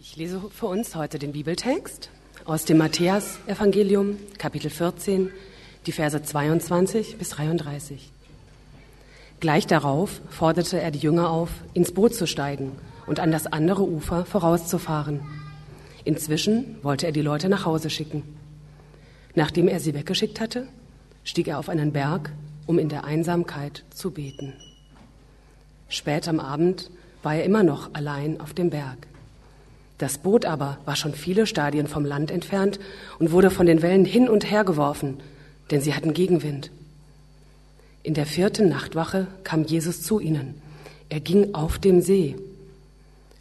Ich 0.00 0.14
lese 0.14 0.40
für 0.50 0.66
uns 0.66 0.94
heute 0.94 1.18
den 1.18 1.32
Bibeltext 1.32 2.10
aus 2.44 2.64
dem 2.64 2.78
Matthäus-Evangelium, 2.78 4.16
Kapitel 4.38 4.70
14, 4.70 5.32
die 5.86 5.90
Verse 5.92 6.22
22 6.22 7.18
bis 7.18 7.30
33. 7.30 8.12
Gleich 9.40 9.66
darauf 9.66 10.20
forderte 10.30 10.80
er 10.80 10.92
die 10.92 11.00
Jünger 11.00 11.30
auf, 11.30 11.50
ins 11.74 11.90
Boot 11.90 12.14
zu 12.14 12.28
steigen 12.28 12.78
und 13.06 13.18
an 13.18 13.32
das 13.32 13.48
andere 13.48 13.82
Ufer 13.82 14.24
vorauszufahren. 14.24 15.20
Inzwischen 16.04 16.76
wollte 16.84 17.06
er 17.06 17.12
die 17.12 17.20
Leute 17.20 17.48
nach 17.48 17.64
Hause 17.64 17.90
schicken. 17.90 18.22
Nachdem 19.34 19.66
er 19.66 19.80
sie 19.80 19.94
weggeschickt 19.94 20.38
hatte, 20.38 20.68
stieg 21.24 21.48
er 21.48 21.58
auf 21.58 21.68
einen 21.68 21.92
Berg, 21.92 22.30
um 22.66 22.78
in 22.78 22.88
der 22.88 23.02
Einsamkeit 23.02 23.82
zu 23.90 24.12
beten. 24.12 24.52
Spät 25.88 26.28
am 26.28 26.38
Abend 26.38 26.88
war 27.24 27.34
er 27.34 27.44
immer 27.44 27.64
noch 27.64 27.94
allein 27.94 28.40
auf 28.40 28.54
dem 28.54 28.70
Berg. 28.70 29.08
Das 29.98 30.18
Boot 30.18 30.44
aber 30.44 30.78
war 30.84 30.94
schon 30.94 31.12
viele 31.12 31.46
Stadien 31.46 31.88
vom 31.88 32.04
Land 32.04 32.30
entfernt 32.30 32.78
und 33.18 33.32
wurde 33.32 33.50
von 33.50 33.66
den 33.66 33.82
Wellen 33.82 34.04
hin 34.04 34.28
und 34.28 34.48
her 34.48 34.64
geworfen, 34.64 35.18
denn 35.72 35.80
sie 35.80 35.94
hatten 35.94 36.14
Gegenwind. 36.14 36.70
In 38.04 38.14
der 38.14 38.26
vierten 38.26 38.68
Nachtwache 38.68 39.26
kam 39.42 39.64
Jesus 39.64 40.02
zu 40.02 40.20
ihnen. 40.20 40.54
Er 41.08 41.20
ging 41.20 41.54
auf 41.54 41.78
dem 41.78 42.00
See. 42.00 42.36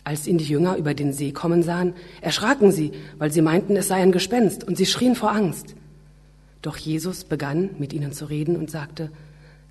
Als 0.03 0.25
ihn 0.25 0.39
die 0.39 0.45
Jünger 0.45 0.77
über 0.77 0.93
den 0.93 1.13
See 1.13 1.31
kommen 1.31 1.61
sahen, 1.61 1.93
erschraken 2.21 2.71
sie, 2.71 2.91
weil 3.17 3.31
sie 3.31 3.41
meinten, 3.41 3.75
es 3.75 3.89
sei 3.89 3.95
ein 3.97 4.11
Gespenst, 4.11 4.63
und 4.63 4.77
sie 4.77 4.85
schrien 4.85 5.15
vor 5.15 5.31
Angst. 5.31 5.75
Doch 6.61 6.77
Jesus 6.77 7.23
begann 7.23 7.69
mit 7.77 7.93
ihnen 7.93 8.13
zu 8.13 8.25
reden 8.25 8.55
und 8.55 8.71
sagte, 8.71 9.11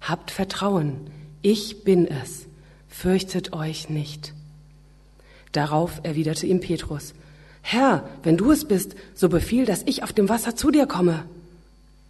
Habt 0.01 0.30
Vertrauen, 0.30 0.99
ich 1.43 1.85
bin 1.85 2.07
es, 2.07 2.47
fürchtet 2.89 3.55
euch 3.55 3.89
nicht. 3.89 4.36
Darauf 5.56 6.01
erwiderte 6.02 6.46
ihm 6.46 6.60
Petrus, 6.60 7.15
Herr, 7.62 8.06
wenn 8.23 8.37
du 8.37 8.52
es 8.52 8.66
bist, 8.66 8.95
so 9.15 9.30
befiehl, 9.30 9.65
dass 9.65 9.84
ich 9.87 10.02
auf 10.02 10.12
dem 10.12 10.29
Wasser 10.29 10.54
zu 10.54 10.71
dir 10.71 10.85
komme. 10.87 11.24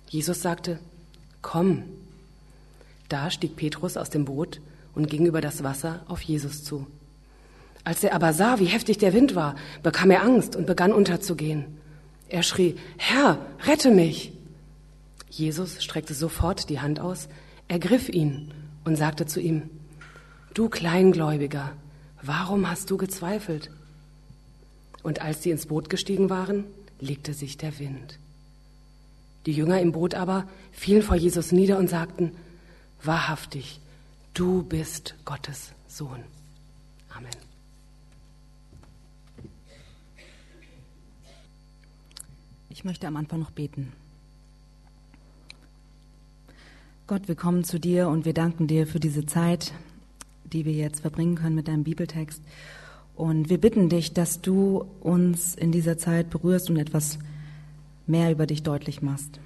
Jesus 0.08 0.42
sagte, 0.42 0.80
Komm. 1.42 1.84
Da 3.08 3.30
stieg 3.30 3.55
Petrus 3.55 3.97
aus 3.97 4.11
dem 4.11 4.25
Boot 4.25 4.61
und 4.97 5.08
ging 5.08 5.27
über 5.27 5.41
das 5.41 5.62
Wasser 5.62 6.00
auf 6.08 6.22
Jesus 6.22 6.64
zu. 6.64 6.88
Als 7.84 8.03
er 8.03 8.14
aber 8.14 8.33
sah, 8.33 8.58
wie 8.58 8.64
heftig 8.64 8.98
der 8.98 9.12
Wind 9.12 9.36
war, 9.36 9.55
bekam 9.84 10.10
er 10.10 10.25
Angst 10.25 10.56
und 10.56 10.66
begann 10.66 10.92
unterzugehen. 10.92 11.66
Er 12.28 12.42
schrie, 12.42 12.75
Herr, 12.97 13.38
rette 13.64 13.92
mich! 13.92 14.33
Jesus 15.31 15.84
streckte 15.84 16.14
sofort 16.14 16.69
die 16.69 16.81
Hand 16.81 16.98
aus, 16.98 17.28
ergriff 17.69 18.08
ihn 18.08 18.50
und 18.84 18.97
sagte 18.97 19.25
zu 19.25 19.38
ihm, 19.38 19.70
Du 20.53 20.69
Kleingläubiger, 20.69 21.75
warum 22.27 22.69
hast 22.69 22.91
du 22.91 22.96
gezweifelt? 22.96 23.70
Und 25.02 25.20
als 25.20 25.42
sie 25.42 25.50
ins 25.50 25.66
Boot 25.66 25.88
gestiegen 25.88 26.30
waren, 26.30 26.64
legte 27.00 27.34
sich 27.34 27.56
der 27.56 27.78
Wind. 27.78 28.19
Die 29.46 29.52
Jünger 29.52 29.80
im 29.80 29.92
Boot 29.92 30.14
aber 30.14 30.48
fielen 30.72 31.02
vor 31.02 31.16
Jesus 31.16 31.52
nieder 31.52 31.78
und 31.78 31.88
sagten, 31.88 32.32
Wahrhaftig, 33.02 33.80
du 34.34 34.62
bist 34.62 35.14
Gottes 35.24 35.72
Sohn. 35.86 36.24
Amen. 37.14 37.30
Ich 42.69 42.84
möchte 42.84 43.06
am 43.06 43.16
Anfang 43.16 43.38
noch 43.38 43.52
beten. 43.52 43.92
Gott, 47.06 47.28
wir 47.28 47.36
kommen 47.36 47.62
zu 47.62 47.78
dir 47.78 48.08
und 48.08 48.24
wir 48.24 48.34
danken 48.34 48.66
dir 48.66 48.86
für 48.86 48.98
diese 48.98 49.24
Zeit, 49.24 49.72
die 50.52 50.64
wir 50.64 50.72
jetzt 50.72 51.00
verbringen 51.00 51.36
können 51.36 51.55
mit 51.55 51.69
deinem 51.69 51.84
Bibeltext. 51.84 52.41
Und 53.14 53.48
wir 53.48 53.58
bitten 53.58 53.89
dich, 53.89 54.12
dass 54.12 54.41
du 54.41 54.84
uns 55.00 55.55
in 55.55 55.72
dieser 55.72 55.97
Zeit 55.97 56.30
berührst 56.30 56.69
und 56.69 56.77
etwas 56.77 57.19
mehr 58.06 58.30
über 58.30 58.47
dich 58.47 58.62
deutlich 58.62 59.03
machst. 59.03 59.41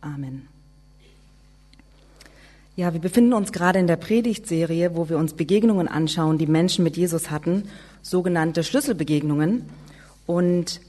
Amen. 0.00 0.46
Ja, 2.76 2.92
wir 2.92 3.00
befinden 3.00 3.32
uns 3.32 3.50
gerade 3.50 3.80
in 3.80 3.88
der 3.88 3.96
Predigtserie, 3.96 4.94
wo 4.94 5.08
wir 5.08 5.18
uns 5.18 5.32
Begegnungen 5.32 5.88
anschauen, 5.88 6.38
die 6.38 6.46
Menschen 6.46 6.84
mit 6.84 6.96
Jesus 6.96 7.28
hatten, 7.28 7.64
sogenannte 8.02 8.62
Schlüsselbegegnungen. 8.62 9.64
Und 10.26 10.80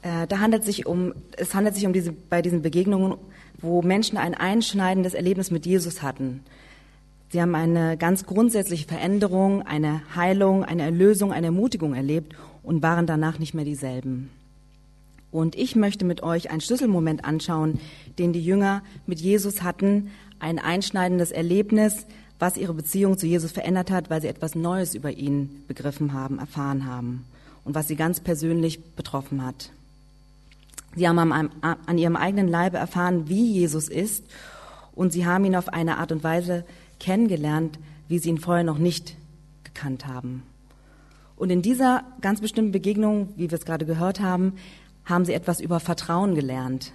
äh, 0.00 0.26
da 0.28 0.38
handelt 0.38 0.64
sich 0.64 0.86
um, 0.86 1.12
es 1.36 1.54
handelt 1.54 1.74
sich 1.74 1.84
um 1.84 1.92
diese, 1.92 2.12
bei 2.12 2.40
diesen 2.40 2.62
Begegnungen, 2.62 3.16
wo 3.60 3.82
Menschen 3.82 4.16
ein 4.16 4.34
einschneidendes 4.34 5.12
Erlebnis 5.12 5.50
mit 5.50 5.66
Jesus 5.66 6.00
hatten. 6.00 6.40
Sie 7.30 7.40
haben 7.40 7.54
eine 7.54 7.96
ganz 7.96 8.24
grundsätzliche 8.24 8.86
Veränderung, 8.86 9.62
eine 9.62 10.02
Heilung, 10.14 10.64
eine 10.64 10.82
Erlösung, 10.82 11.32
eine 11.32 11.46
Ermutigung 11.46 11.94
erlebt 11.94 12.34
und 12.62 12.82
waren 12.82 13.06
danach 13.06 13.38
nicht 13.38 13.54
mehr 13.54 13.64
dieselben. 13.64 14.30
Und 15.32 15.56
ich 15.56 15.76
möchte 15.76 16.04
mit 16.04 16.22
euch 16.22 16.50
einen 16.50 16.60
Schlüsselmoment 16.60 17.24
anschauen, 17.24 17.80
den 18.18 18.32
die 18.32 18.44
Jünger 18.44 18.82
mit 19.06 19.20
Jesus 19.20 19.62
hatten, 19.62 20.10
ein 20.38 20.58
einschneidendes 20.58 21.30
Erlebnis, 21.30 22.06
was 22.38 22.56
ihre 22.56 22.74
Beziehung 22.74 23.18
zu 23.18 23.26
Jesus 23.26 23.52
verändert 23.52 23.90
hat, 23.90 24.08
weil 24.08 24.20
sie 24.20 24.28
etwas 24.28 24.54
Neues 24.54 24.94
über 24.94 25.10
ihn 25.10 25.64
begriffen 25.68 26.12
haben, 26.12 26.38
erfahren 26.38 26.86
haben 26.86 27.24
und 27.64 27.74
was 27.74 27.88
sie 27.88 27.96
ganz 27.96 28.20
persönlich 28.20 28.82
betroffen 28.94 29.44
hat. 29.44 29.70
Sie 30.94 31.06
haben 31.06 31.32
an 31.32 31.98
ihrem 31.98 32.16
eigenen 32.16 32.48
Leibe 32.48 32.78
erfahren, 32.78 33.28
wie 33.28 33.52
Jesus 33.52 33.88
ist 33.88 34.24
und 34.94 35.12
sie 35.12 35.26
haben 35.26 35.44
ihn 35.44 35.56
auf 35.56 35.68
eine 35.68 35.98
Art 35.98 36.12
und 36.12 36.24
Weise 36.24 36.64
kennengelernt, 37.00 37.78
wie 38.08 38.18
sie 38.18 38.28
ihn 38.30 38.38
vorher 38.38 38.64
noch 38.64 38.78
nicht 38.78 39.16
gekannt 39.64 40.06
haben. 40.06 40.42
Und 41.36 41.50
in 41.50 41.62
dieser 41.62 42.04
ganz 42.20 42.40
bestimmten 42.40 42.72
Begegnung, 42.72 43.28
wie 43.36 43.50
wir 43.50 43.58
es 43.58 43.64
gerade 43.64 43.84
gehört 43.84 44.20
haben, 44.20 44.54
haben 45.04 45.24
sie 45.24 45.34
etwas 45.34 45.60
über 45.60 45.80
Vertrauen 45.80 46.34
gelernt. 46.34 46.92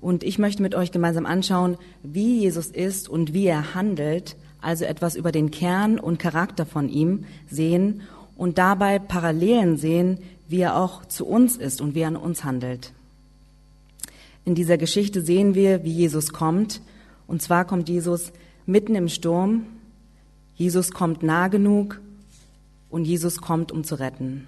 Und 0.00 0.24
ich 0.24 0.38
möchte 0.38 0.62
mit 0.62 0.74
euch 0.74 0.90
gemeinsam 0.90 1.26
anschauen, 1.26 1.78
wie 2.02 2.40
Jesus 2.40 2.66
ist 2.66 3.08
und 3.08 3.32
wie 3.32 3.46
er 3.46 3.74
handelt, 3.74 4.36
also 4.60 4.84
etwas 4.84 5.14
über 5.14 5.30
den 5.30 5.50
Kern 5.50 5.98
und 5.98 6.18
Charakter 6.18 6.66
von 6.66 6.88
ihm 6.88 7.24
sehen 7.48 8.02
und 8.36 8.58
dabei 8.58 8.98
Parallelen 8.98 9.76
sehen, 9.76 10.18
wie 10.48 10.60
er 10.60 10.76
auch 10.76 11.04
zu 11.06 11.24
uns 11.26 11.56
ist 11.56 11.80
und 11.80 11.94
wie 11.94 12.00
er 12.00 12.08
an 12.08 12.16
uns 12.16 12.44
handelt. 12.44 12.92
In 14.44 14.54
dieser 14.56 14.76
Geschichte 14.76 15.22
sehen 15.22 15.54
wir, 15.54 15.84
wie 15.84 15.92
Jesus 15.92 16.32
kommt. 16.32 16.80
Und 17.28 17.42
zwar 17.42 17.64
kommt 17.64 17.88
Jesus 17.88 18.32
mitten 18.66 18.94
im 18.94 19.08
Sturm. 19.08 19.66
Jesus 20.54 20.92
kommt 20.92 21.22
nah 21.22 21.48
genug 21.48 22.00
und 22.90 23.04
Jesus 23.04 23.40
kommt, 23.40 23.72
um 23.72 23.84
zu 23.84 23.96
retten. 23.96 24.46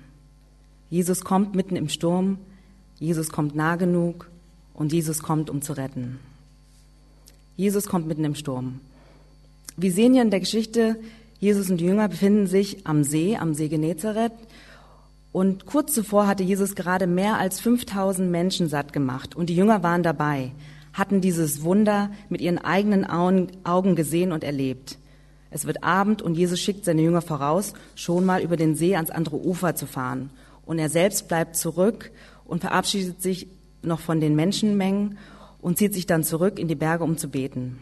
Jesus 0.91 1.25
kommt 1.25 1.55
mitten 1.55 1.77
im 1.77 1.89
Sturm, 1.89 2.39
Jesus 3.01 3.31
kommt 3.31 3.55
nah 3.55 3.77
genug 3.77 4.29
und 4.75 4.93
Jesus 4.93 5.23
kommt, 5.23 5.51
um 5.51 5.63
zu 5.63 5.73
retten. 5.73 6.19
Jesus 7.57 7.87
kommt 7.87 8.07
mitten 8.07 8.25
im 8.25 8.35
Sturm. 8.35 8.81
Wir 9.77 9.93
sehen 9.93 10.13
hier 10.13 10.23
in 10.23 10.31
der 10.31 10.41
Geschichte, 10.41 10.97
Jesus 11.41 11.71
und 11.71 11.79
die 11.79 11.87
Jünger 11.87 12.09
befinden 12.09 12.47
sich 12.47 12.87
am 12.87 13.03
See, 13.03 13.37
am 13.37 13.55
See 13.55 13.69
Genezareth. 13.69 14.33
Und 15.33 15.67
kurz 15.67 15.93
zuvor 15.93 16.29
hatte 16.29 16.45
Jesus 16.45 16.77
gerade 16.77 17.09
mehr 17.09 17.39
als 17.39 17.59
5000 17.61 18.31
Menschen 18.31 18.69
satt 18.69 18.93
gemacht. 18.93 19.35
Und 19.35 19.51
die 19.51 19.57
Jünger 19.57 19.83
waren 19.83 20.05
dabei 20.05 20.53
hatten 20.95 21.21
dieses 21.21 21.63
Wunder 21.63 22.11
mit 22.31 22.41
ihren 22.41 22.59
eigenen 22.59 23.05
Augen 23.05 23.97
gesehen 23.97 24.33
und 24.33 24.43
erlebt. 24.43 24.97
Es 25.51 25.67
wird 25.67 25.85
Abend 25.85 26.23
und 26.23 26.37
Jesus 26.37 26.59
schickt 26.59 26.85
seine 26.85 27.03
Jünger 27.03 27.21
voraus, 27.21 27.75
schon 27.95 28.25
mal 28.25 28.43
über 28.43 28.57
den 28.57 28.75
See 28.75 28.97
ans 28.97 29.11
andere 29.11 29.37
Ufer 29.37 29.77
zu 29.77 29.87
fahren. 29.87 30.31
Und 30.65 30.79
er 30.79 30.89
selbst 30.89 31.29
bleibt 31.29 31.57
zurück 31.57 32.11
und 32.45 32.63
verabschiedet 32.63 33.21
sich 33.21 33.49
noch 33.83 34.01
von 34.01 34.21
den 34.21 34.35
Menschenmengen 34.35 35.19
und 35.61 35.79
zieht 35.79 35.95
sich 35.95 36.07
dann 36.07 36.25
zurück 36.25 36.59
in 36.59 36.69
die 36.69 36.75
Berge, 36.75 37.05
um 37.05 37.19
zu 37.19 37.29
beten. 37.29 37.79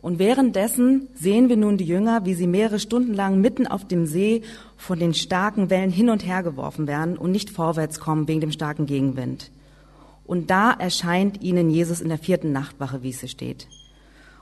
Und 0.00 0.18
währenddessen 0.18 1.08
sehen 1.14 1.48
wir 1.48 1.56
nun 1.56 1.78
die 1.78 1.84
Jünger, 1.84 2.24
wie 2.24 2.34
sie 2.34 2.46
mehrere 2.46 2.78
Stunden 2.78 3.12
lang 3.12 3.40
mitten 3.40 3.66
auf 3.66 3.86
dem 3.86 4.06
See 4.06 4.42
von 4.76 4.98
den 4.98 5.14
starken 5.14 5.68
Wellen 5.68 5.90
hin 5.90 6.10
und 6.10 6.24
her 6.24 6.42
geworfen 6.42 6.86
werden 6.86 7.16
und 7.16 7.32
nicht 7.32 7.50
vorwärts 7.50 7.98
kommen 7.98 8.28
wegen 8.28 8.40
dem 8.40 8.52
starken 8.52 8.86
Gegenwind. 8.86 9.50
Und 10.26 10.50
da 10.50 10.72
erscheint 10.72 11.42
ihnen 11.42 11.70
Jesus 11.70 12.00
in 12.00 12.08
der 12.08 12.18
vierten 12.18 12.52
Nachtwache, 12.52 13.02
wie 13.02 13.10
es 13.10 13.20
hier 13.20 13.28
steht. 13.28 13.68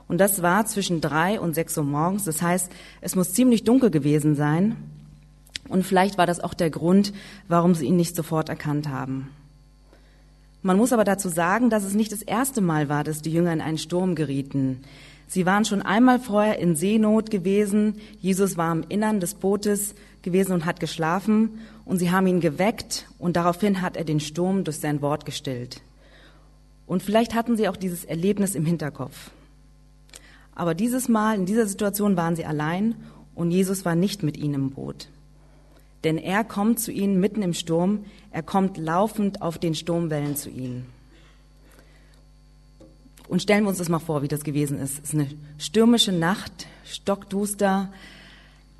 Und 0.07 0.19
das 0.19 0.41
war 0.41 0.65
zwischen 0.65 1.01
drei 1.01 1.39
und 1.39 1.53
sechs 1.53 1.77
Uhr 1.77 1.83
morgens. 1.83 2.23
Das 2.23 2.41
heißt, 2.41 2.71
es 3.01 3.15
muss 3.15 3.33
ziemlich 3.33 3.63
dunkel 3.63 3.89
gewesen 3.91 4.35
sein. 4.35 4.75
Und 5.67 5.83
vielleicht 5.83 6.17
war 6.17 6.27
das 6.27 6.39
auch 6.39 6.53
der 6.53 6.69
Grund, 6.69 7.13
warum 7.47 7.73
sie 7.73 7.87
ihn 7.87 7.95
nicht 7.95 8.15
sofort 8.15 8.49
erkannt 8.49 8.89
haben. 8.89 9.29
Man 10.61 10.77
muss 10.77 10.93
aber 10.93 11.03
dazu 11.03 11.29
sagen, 11.29 11.69
dass 11.69 11.83
es 11.83 11.93
nicht 11.93 12.11
das 12.11 12.21
erste 12.21 12.61
Mal 12.61 12.89
war, 12.89 13.03
dass 13.03 13.21
die 13.21 13.31
Jünger 13.31 13.53
in 13.53 13.61
einen 13.61 13.77
Sturm 13.77 14.15
gerieten. 14.15 14.81
Sie 15.27 15.45
waren 15.45 15.65
schon 15.65 15.81
einmal 15.81 16.19
vorher 16.19 16.59
in 16.59 16.75
Seenot 16.75 17.31
gewesen. 17.31 17.95
Jesus 18.19 18.57
war 18.57 18.71
im 18.71 18.83
Innern 18.89 19.19
des 19.19 19.35
Bootes 19.35 19.95
gewesen 20.25 20.51
und 20.51 20.65
hat 20.65 20.81
geschlafen 20.81 21.59
und 21.85 21.99
sie 21.99 22.11
haben 22.11 22.27
ihn 22.27 22.41
geweckt 22.41 23.07
und 23.17 23.37
daraufhin 23.37 23.81
hat 23.81 23.95
er 23.95 24.03
den 24.03 24.19
Sturm 24.19 24.65
durch 24.65 24.79
sein 24.79 25.01
Wort 25.01 25.23
gestillt. 25.25 25.81
Und 26.85 27.01
vielleicht 27.01 27.33
hatten 27.33 27.55
sie 27.55 27.69
auch 27.69 27.77
dieses 27.77 28.03
Erlebnis 28.03 28.53
im 28.53 28.65
Hinterkopf. 28.65 29.31
Aber 30.53 30.73
dieses 30.73 31.07
Mal, 31.07 31.35
in 31.35 31.45
dieser 31.45 31.65
Situation 31.65 32.17
waren 32.17 32.35
sie 32.35 32.45
allein 32.45 32.95
und 33.33 33.51
Jesus 33.51 33.85
war 33.85 33.95
nicht 33.95 34.21
mit 34.21 34.35
ihnen 34.35 34.55
im 34.55 34.69
Boot. 34.71 35.07
denn 36.05 36.19
er 36.19 36.43
kommt 36.43 36.79
zu 36.79 36.91
ihnen 36.91 37.19
mitten 37.19 37.41
im 37.41 37.53
Sturm, 37.53 38.05
er 38.29 38.43
kommt 38.43 38.77
laufend 38.77 39.41
auf 39.41 39.57
den 39.57 39.73
Sturmwellen 39.73 40.35
zu 40.35 40.51
ihnen. 40.51 40.85
Und 43.27 43.41
stellen 43.41 43.63
wir 43.63 43.69
uns 43.69 43.79
das 43.79 43.89
mal 43.89 43.97
vor, 43.97 44.21
wie 44.21 44.27
das 44.27 44.43
gewesen 44.43 44.77
ist. 44.77 44.99
Es 45.03 45.09
ist 45.09 45.13
eine 45.15 45.27
stürmische 45.57 46.11
Nacht, 46.11 46.67
stockduster, 46.85 47.91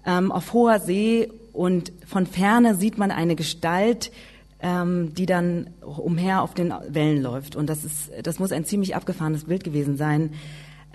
ähm, 0.06 0.32
auf 0.32 0.54
hoher 0.54 0.80
See 0.80 1.30
und 1.54 1.92
von 2.08 2.26
ferne 2.26 2.76
sieht 2.76 2.98
man 2.98 3.12
eine 3.12 3.36
Gestalt, 3.36 4.12
ähm, 4.60 5.14
die 5.14 5.26
dann 5.26 5.70
umher 5.82 6.42
auf 6.42 6.54
den 6.54 6.74
Wellen 6.90 7.22
läuft. 7.22 7.56
Und 7.56 7.70
das 7.70 7.84
ist, 7.86 8.12
das 8.24 8.40
muss 8.40 8.52
ein 8.52 8.66
ziemlich 8.66 8.96
abgefahrenes 8.96 9.46
Bild 9.46 9.64
gewesen 9.64 9.98
sein. 9.98 10.34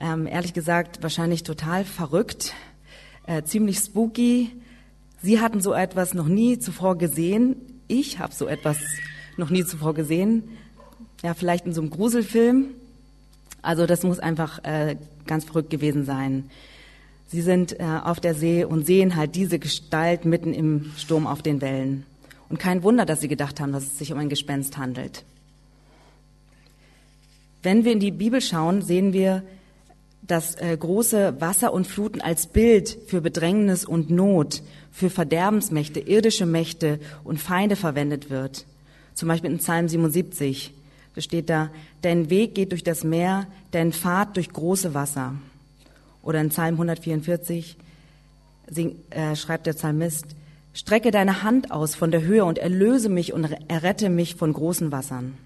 Ähm, 0.01 0.27
ehrlich 0.27 0.55
gesagt, 0.55 1.03
wahrscheinlich 1.03 1.43
total 1.43 1.85
verrückt, 1.85 2.55
äh, 3.27 3.43
ziemlich 3.43 3.79
spooky. 3.79 4.51
Sie 5.23 5.41
hatten 5.41 5.61
so 5.61 5.73
etwas 5.73 6.15
noch 6.15 6.27
nie 6.27 6.59
zuvor 6.59 6.97
gesehen. 6.97 7.56
Ich 7.87 8.19
habe 8.19 8.35
so 8.35 8.47
etwas 8.47 8.79
noch 9.37 9.51
nie 9.51 9.65
zuvor 9.65 9.95
gesehen. 9.95 10.45
Ja, 11.23 11.35
vielleicht 11.35 11.67
in 11.67 11.75
so 11.75 11.83
einem 11.83 11.91
Gruselfilm. 11.91 12.67
Also 13.63 13.87
das 13.87 14.03
muss 14.03 14.19
einfach 14.19 14.65
äh, 14.65 14.97
ganz 15.27 15.45
verrückt 15.45 15.71
gewesen 15.71 16.05
sein. 16.05 16.49
Sie 17.31 17.43
sind 17.43 17.79
äh, 17.79 17.85
auf 17.85 18.19
der 18.19 18.35
See 18.35 18.65
und 18.65 18.85
sehen 18.85 19.15
halt 19.15 19.37
diese 19.37 19.61
Gestalt 19.61 20.25
mitten 20.25 20.53
im 20.53 20.91
Sturm 20.97 21.29
auf 21.29 21.43
den 21.43 21.61
Wellen. 21.61 22.05
Und 22.49 22.59
kein 22.59 22.82
Wunder, 22.82 23.06
dass 23.06 23.21
sie 23.21 23.29
gedacht 23.29 23.61
haben, 23.61 23.71
dass 23.71 23.85
es 23.85 23.99
sich 23.99 24.12
um 24.12 24.19
ein 24.19 24.29
Gespenst 24.29 24.79
handelt. 24.79 25.25
Wenn 27.62 27.85
wir 27.85 27.93
in 27.93 28.00
die 28.00 28.11
Bibel 28.11 28.41
schauen, 28.41 28.82
sehen 28.82 29.12
wir, 29.12 29.44
dass 30.23 30.56
äh, 30.56 30.77
große 30.77 31.41
Wasser 31.41 31.73
und 31.73 31.87
Fluten 31.87 32.21
als 32.21 32.49
Bild 32.49 32.99
für 33.06 33.21
Bedrängnis 33.21 33.85
und 33.85 34.11
Not, 34.11 34.62
für 34.91 35.09
Verderbensmächte, 35.09 36.00
irdische 36.00 36.47
Mächte 36.47 36.99
und 37.23 37.38
Feinde 37.38 37.77
verwendet 37.77 38.29
wird. 38.29 38.67
Zum 39.15 39.29
Beispiel 39.29 39.53
in 39.53 39.59
Psalm 39.59 39.88
77. 39.88 40.75
Da 41.15 41.21
steht 41.21 41.49
da, 41.49 41.71
dein 42.03 42.29
Weg 42.29 42.56
geht 42.56 42.73
durch 42.73 42.82
das 42.82 43.05
Meer, 43.05 43.47
dein 43.71 43.93
Pfad 43.93 44.37
durch 44.37 44.50
große 44.50 44.94
Wasser. 44.94 45.35
Oder 46.22 46.40
in 46.40 46.50
Psalm 46.50 46.75
144 46.75 47.76
sing, 48.69 48.96
äh, 49.11 49.37
schreibt 49.37 49.67
der 49.67 49.72
Psalmist, 49.72 50.26
Strecke 50.72 51.11
deine 51.11 51.43
Hand 51.43 51.72
aus 51.72 51.94
von 51.94 52.11
der 52.11 52.22
Höhe 52.22 52.44
und 52.44 52.58
erlöse 52.58 53.08
mich 53.08 53.32
und 53.32 53.44
errette 53.69 54.08
mich 54.08 54.37
von 54.37 54.52
großen 54.52 54.93
Wassern. 54.93 55.37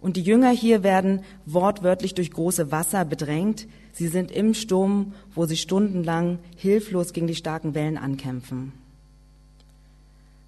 Und 0.00 0.16
die 0.16 0.22
Jünger 0.22 0.50
hier 0.50 0.82
werden 0.82 1.20
wortwörtlich 1.44 2.14
durch 2.14 2.30
große 2.30 2.70
Wasser 2.70 3.04
bedrängt. 3.04 3.66
Sie 3.92 4.08
sind 4.08 4.30
im 4.30 4.54
Sturm, 4.54 5.14
wo 5.34 5.46
sie 5.46 5.56
stundenlang 5.56 6.38
hilflos 6.56 7.12
gegen 7.12 7.26
die 7.26 7.34
starken 7.34 7.74
Wellen 7.74 7.98
ankämpfen. 7.98 8.72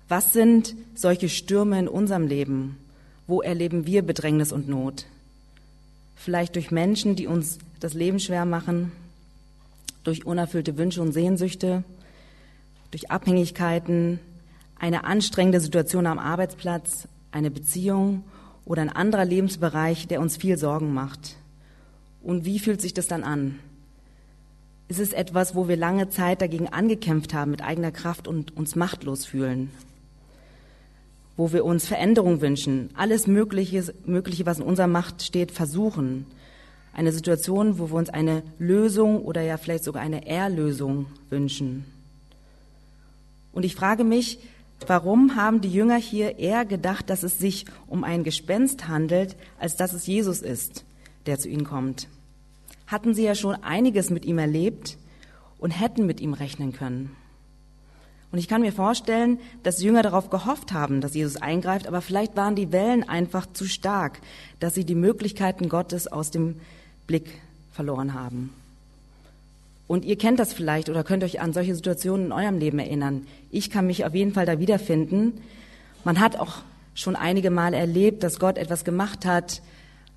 Was 0.09 0.33
sind 0.33 0.75
solche 0.95 1.29
Stürme 1.29 1.79
in 1.79 1.89
unserem 1.89 2.27
Leben? 2.27 2.79
Wo 3.27 3.43
erleben 3.43 3.87
wir 3.87 4.03
Bedrängnis 4.03 4.53
und 4.53 4.69
Not? 4.69 5.05
Vielleicht 6.17 6.55
durch 6.55 6.71
Menschen, 6.71 7.15
die 7.15 7.27
uns 7.27 7.59
das 7.81 7.95
Leben 7.95 8.19
schwer 8.19 8.47
machen, 8.47 8.93
durch 10.05 10.27
unerfüllte 10.27 10.77
Wünsche 10.79 11.03
und 11.03 11.13
Sehnsüchte, 11.13 11.85
durch 12.91 13.11
Abhängigkeiten, 13.11 14.21
eine 14.79 15.05
anstrengende 15.05 15.61
Situation 15.61 16.07
am 16.07 16.19
Arbeitsplatz, 16.19 17.09
eine 17.31 17.51
Beziehung 17.51 18.25
oder 18.65 18.83
ein 18.83 18.91
anderer 18.91 19.25
Lebensbereich, 19.25 20.07
der 20.07 20.21
uns 20.21 20.37
viel 20.37 20.59
Sorgen 20.59 20.93
macht. 20.95 21.37
Und 22.23 22.45
wie 22.45 22.59
fühlt 22.59 22.81
sich 22.81 22.95
das 22.95 23.07
dann 23.07 23.25
an? 23.25 23.59
Ist 24.89 25.01
es 25.01 25.13
etwas, 25.13 25.55
wo 25.55 25.69
wir 25.69 25.77
lange 25.77 26.09
Zeit 26.09 26.41
dagegen 26.41 26.69
angekämpft 26.69 27.35
haben 27.35 27.51
mit 27.51 27.63
eigener 27.63 27.93
Kraft 27.93 28.27
und 28.27 28.57
uns 28.57 28.75
machtlos 28.75 29.27
fühlen? 29.27 29.71
Wo 31.37 31.53
wir 31.53 31.65
uns 31.65 31.87
Veränderung 31.87 32.41
wünschen, 32.41 32.91
alles 32.95 33.27
Mögliche, 33.27 33.95
Mögliche, 34.07 34.47
was 34.47 34.59
in 34.59 34.65
unserer 34.65 34.87
Macht 34.87 35.23
steht, 35.23 35.53
versuchen. 35.53 36.27
Eine 36.99 37.13
Situation, 37.13 37.79
wo 37.79 37.91
wir 37.91 37.95
uns 37.95 38.11
eine 38.11 38.43
Lösung 38.59 39.23
oder 39.23 39.41
ja 39.41 39.57
vielleicht 39.57 39.85
sogar 39.85 40.03
eine 40.03 40.27
Erlösung 40.27 41.07
wünschen. 41.31 41.85
Und 43.53 43.65
ich 43.65 43.77
frage 43.77 44.03
mich, 44.03 44.41
warum 44.85 45.37
haben 45.37 45.61
die 45.61 45.73
Jünger 45.73 45.95
hier 45.95 46.41
eher 46.41 46.65
gedacht, 46.65 47.09
dass 47.09 47.23
es 47.23 47.39
sich 47.39 47.67
um 47.87 48.03
ein 48.03 48.25
Gespenst 48.25 48.89
handelt, 48.89 49.37
als 49.61 49.77
dass 49.77 49.93
es 49.93 50.09
Jesus 50.09 50.41
ist, 50.41 50.85
der 51.27 51.39
zu 51.39 51.49
ihnen 51.49 51.63
kommt? 51.63 52.09
Hatten 52.89 53.15
sie 53.15 53.23
ja 53.23 53.37
schon 53.37 53.55
einiges 53.55 54.11
mit 54.11 54.25
ihm 54.25 54.39
erlebt 54.39 54.99
und 55.61 55.71
hätten 55.71 56.05
mit 56.05 56.21
ihm 56.21 56.33
rechnen 56.33 56.73
können. 56.73 57.15
Und 58.33 58.39
ich 58.39 58.49
kann 58.49 58.61
mir 58.61 58.73
vorstellen, 58.73 59.39
dass 59.63 59.77
die 59.77 59.87
Jünger 59.87 60.03
darauf 60.03 60.31
gehofft 60.31 60.73
haben, 60.73 61.01
dass 61.01 61.15
Jesus 61.15 61.37
eingreift, 61.37 61.87
aber 61.87 62.01
vielleicht 62.01 62.37
waren 62.37 62.57
die 62.57 62.73
Wellen 62.73 63.09
einfach 63.09 63.47
zu 63.53 63.67
stark, 63.67 64.19
dass 64.59 64.75
sie 64.75 64.85
die 64.85 64.97
Möglichkeiten 64.97 65.69
Gottes 65.69 66.09
aus 66.09 66.33
dem 66.33 66.57
Blick 67.09 67.41
verloren 67.73 68.15
haben. 68.15 68.51
Und 69.89 70.05
ihr 70.05 70.17
kennt 70.17 70.39
das 70.39 70.53
vielleicht 70.53 70.89
oder 70.89 71.03
könnt 71.03 71.25
euch 71.25 71.41
an 71.41 71.53
solche 71.53 71.75
Situationen 71.75 72.27
in 72.27 72.33
eurem 72.33 72.59
Leben 72.59 72.79
erinnern. 72.79 73.27
Ich 73.51 73.71
kann 73.71 73.87
mich 73.87 74.05
auf 74.05 74.15
jeden 74.15 74.35
Fall 74.35 74.47
da 74.47 74.61
wiederfinden. 74.61 75.41
Man 76.05 76.21
hat 76.21 76.39
auch 76.39 76.59
schon 76.95 77.17
einige 77.17 77.51
Mal 77.51 77.75
erlebt, 77.75 78.23
dass 78.23 78.39
Gott 78.39 78.59
etwas 78.59 78.85
gemacht 78.85 79.25
hat, 79.25 79.63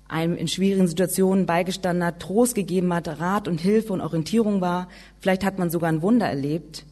einem 0.08 0.36
in 0.36 0.46
schwierigen 0.46 0.86
Situationen 0.86 1.46
beigestanden 1.46 2.04
hat, 2.04 2.20
Trost 2.20 2.54
gegeben 2.54 2.92
hat, 2.92 3.08
Rat 3.18 3.48
und 3.48 3.60
Hilfe 3.60 3.94
und 3.94 4.02
Orientierung 4.02 4.60
war. 4.60 4.88
Vielleicht 5.20 5.44
hat 5.44 5.58
man 5.58 5.70
sogar 5.70 5.90
ein 5.90 6.02
Wunder 6.02 6.26
erlebt. 6.26 6.84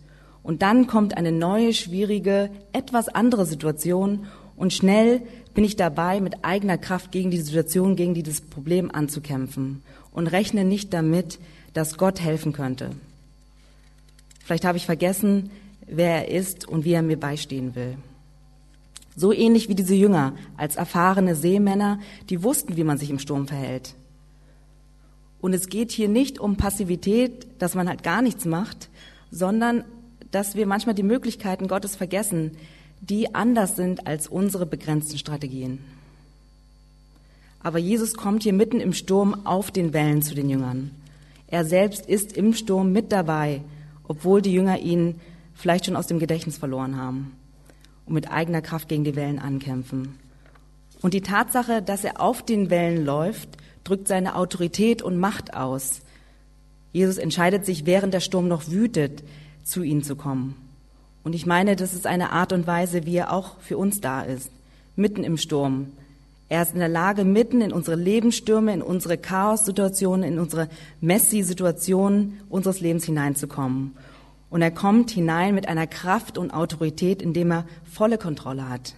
Und 0.43 0.63
dann 0.63 0.87
kommt 0.87 1.19
eine 1.19 1.33
neue, 1.33 1.75
schwierige, 1.75 2.49
etwas 2.73 3.09
andere 3.09 3.45
Situation 3.45 4.27
und 4.57 4.73
schnell 4.73 5.21
bin 5.55 5.65
ich 5.65 5.77
dabei, 5.77 6.21
mit 6.21 6.45
eigener 6.45 6.79
Kraft 6.79 7.13
gegen 7.13 7.31
die 7.31 7.41
Situation, 7.41 7.97
gegen 7.97 8.15
dieses 8.15 8.41
Problem 8.41 8.91
anzukämpfen 8.91 9.83
und 10.13 10.27
rechne 10.29 10.65
nicht 10.65 10.93
damit, 10.93 11.39
dass 11.75 11.99
Gott 11.99 12.21
helfen 12.21 12.53
könnte. 12.53 12.91
Vielleicht 14.45 14.65
habe 14.65 14.79
ich 14.79 14.87
vergessen, 14.87 15.51
wer 15.87 16.29
er 16.29 16.37
ist 16.37 16.67
und 16.67 16.85
wie 16.85 16.93
er 16.93 17.03
mir 17.03 17.19
beistehen 17.19 17.75
will. 17.75 17.97
So 19.17 19.33
ähnlich 19.33 19.69
wie 19.69 19.75
diese 19.75 19.95
Jünger 19.95 20.35
als 20.57 20.77
erfahrene 20.77 21.35
Seemänner, 21.35 21.99
die 22.31 22.43
wussten, 22.43 22.77
wie 22.77 22.85
man 22.85 22.99
sich 22.99 23.11
im 23.11 23.19
Sturm 23.19 23.49
verhält. 23.49 23.95
Und 25.41 25.53
es 25.53 25.69
geht 25.69 25.91
hier 25.91 26.09
nicht 26.09 26.39
um 26.39 26.57
Passivität, 26.57 27.47
dass 27.59 27.75
man 27.75 27.89
halt 27.89 28.03
gar 28.03 28.23
nichts 28.23 28.45
macht, 28.45 28.89
sondern 29.31 29.85
dass 30.31 30.55
wir 30.55 30.67
manchmal 30.67 30.95
die 30.95 31.03
Möglichkeiten 31.03 31.67
Gottes 31.67 31.97
vergessen, 31.97 32.53
die 33.01 33.35
anders 33.35 33.77
sind 33.77 34.07
als 34.07 34.29
unsere 34.29 34.67
begrenzten 34.67 35.19
Strategien. 35.19 35.79
Aber 37.63 37.79
Jesus 37.79 38.15
kommt 38.15 38.43
hier 38.43 38.53
mitten 38.53 38.81
im 38.81 38.93
Sturm 38.93 39.47
auf 39.47 39.71
den 39.71 39.93
Wellen 39.93 40.23
zu 40.23 40.35
den 40.35 40.49
Jüngern. 40.49 40.91
Er 41.47 41.65
selbst 41.65 42.07
ist 42.07 42.33
im 42.33 42.55
Sturm 42.55 42.93
mit 42.93 43.13
dabei, 43.13 43.61
obwohl 44.05 44.41
die 44.41 44.53
Jünger 44.53 44.79
ihn 44.79 45.21
vielleicht 45.55 45.87
schon 45.87 45.97
aus 45.97 46.07
dem 46.07 46.19
Gedächtnis 46.19 46.59
verloren 46.59 46.97
haben 46.97 47.33
und 48.07 48.15
mit 48.15 48.31
eigener 48.31 48.63
Kraft 48.63 48.89
gegen 48.89 49.05
die 49.05 49.17
Wellen 49.17 49.39
ankämpfen. 49.39 50.19
Und 51.03 51.15
die 51.15 51.21
Tatsache, 51.23 51.83
dass 51.83 52.05
er 52.05 52.21
auf 52.21 52.45
den 52.45 52.71
Wellen 52.71 53.05
läuft, 53.05 53.49
drückt 53.85 54.09
seine 54.09 54.37
Autorität 54.37 55.03
und 55.03 55.19
Macht 55.19 55.55
aus. 55.55 56.01
Jesus 56.93 57.19
entscheidet 57.19 57.65
sich, 57.65 57.87
während 57.87 58.15
der 58.15 58.21
Sturm 58.21 58.49
noch 58.49 58.69
wütet, 58.69 59.23
zu 59.65 59.83
ihnen 59.83 60.03
zu 60.03 60.17
kommen. 60.17 60.57
Und 61.23 61.35
ich 61.35 61.47
meine, 61.47 61.77
das 61.77 61.95
ist 61.95 62.07
eine 62.07 62.31
Art 62.33 62.53
und 62.53 62.67
Weise, 62.67 63.05
wie 63.07 63.17
er 63.17 63.33
auch 63.33 63.59
für 63.61 63.77
uns 63.77 64.01
da 64.01 64.23
ist, 64.23 64.51
mitten 64.97 65.25
im 65.25 65.37
Sturm, 65.37 65.89
er 66.51 66.63
ist 66.63 66.73
in 66.75 66.81
der 66.81 66.89
Lage, 66.89 67.25
mitten 67.25 67.61
in 67.61 67.73
unsere 67.73 67.97
Lebensstürme, 67.97 68.75
in 68.75 68.83
unsere 68.83 69.17
Chaos-Situationen, 69.17 70.25
in 70.25 70.41
unsere 70.41 70.69
Messi-Situationen 71.01 72.41
unseres 72.49 72.81
Lebens 72.81 73.05
hineinzukommen. 73.05 73.93
Und 74.51 74.61
er 74.61 74.73
kommt 74.73 75.13
hinein 75.13 75.55
mit 75.55 75.69
einer 75.69 75.87
Kraft 75.87 76.39
und 76.39 76.51
Autorität, 76.51 77.23
indem 77.23 77.53
er 77.53 77.67
volle 77.89 78.19
Kontrolle 78.19 78.69
hat. 78.69 78.97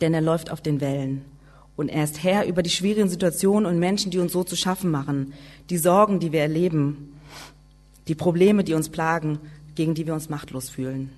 Denn 0.00 0.12
er 0.14 0.20
läuft 0.20 0.50
auf 0.50 0.60
den 0.60 0.80
Wellen. 0.80 1.24
Und 1.76 1.90
er 1.90 2.02
ist 2.02 2.24
Herr 2.24 2.44
über 2.46 2.64
die 2.64 2.70
schwierigen 2.70 3.08
Situationen 3.08 3.66
und 3.66 3.78
Menschen, 3.78 4.10
die 4.10 4.18
uns 4.18 4.32
so 4.32 4.42
zu 4.42 4.56
schaffen 4.56 4.90
machen, 4.90 5.32
die 5.70 5.78
Sorgen, 5.78 6.18
die 6.18 6.32
wir 6.32 6.40
erleben, 6.40 7.20
die 8.08 8.16
Probleme, 8.16 8.64
die 8.64 8.74
uns 8.74 8.88
plagen, 8.88 9.38
gegen 9.74 9.94
die 9.94 10.06
wir 10.06 10.14
uns 10.14 10.28
machtlos 10.28 10.68
fühlen. 10.68 11.10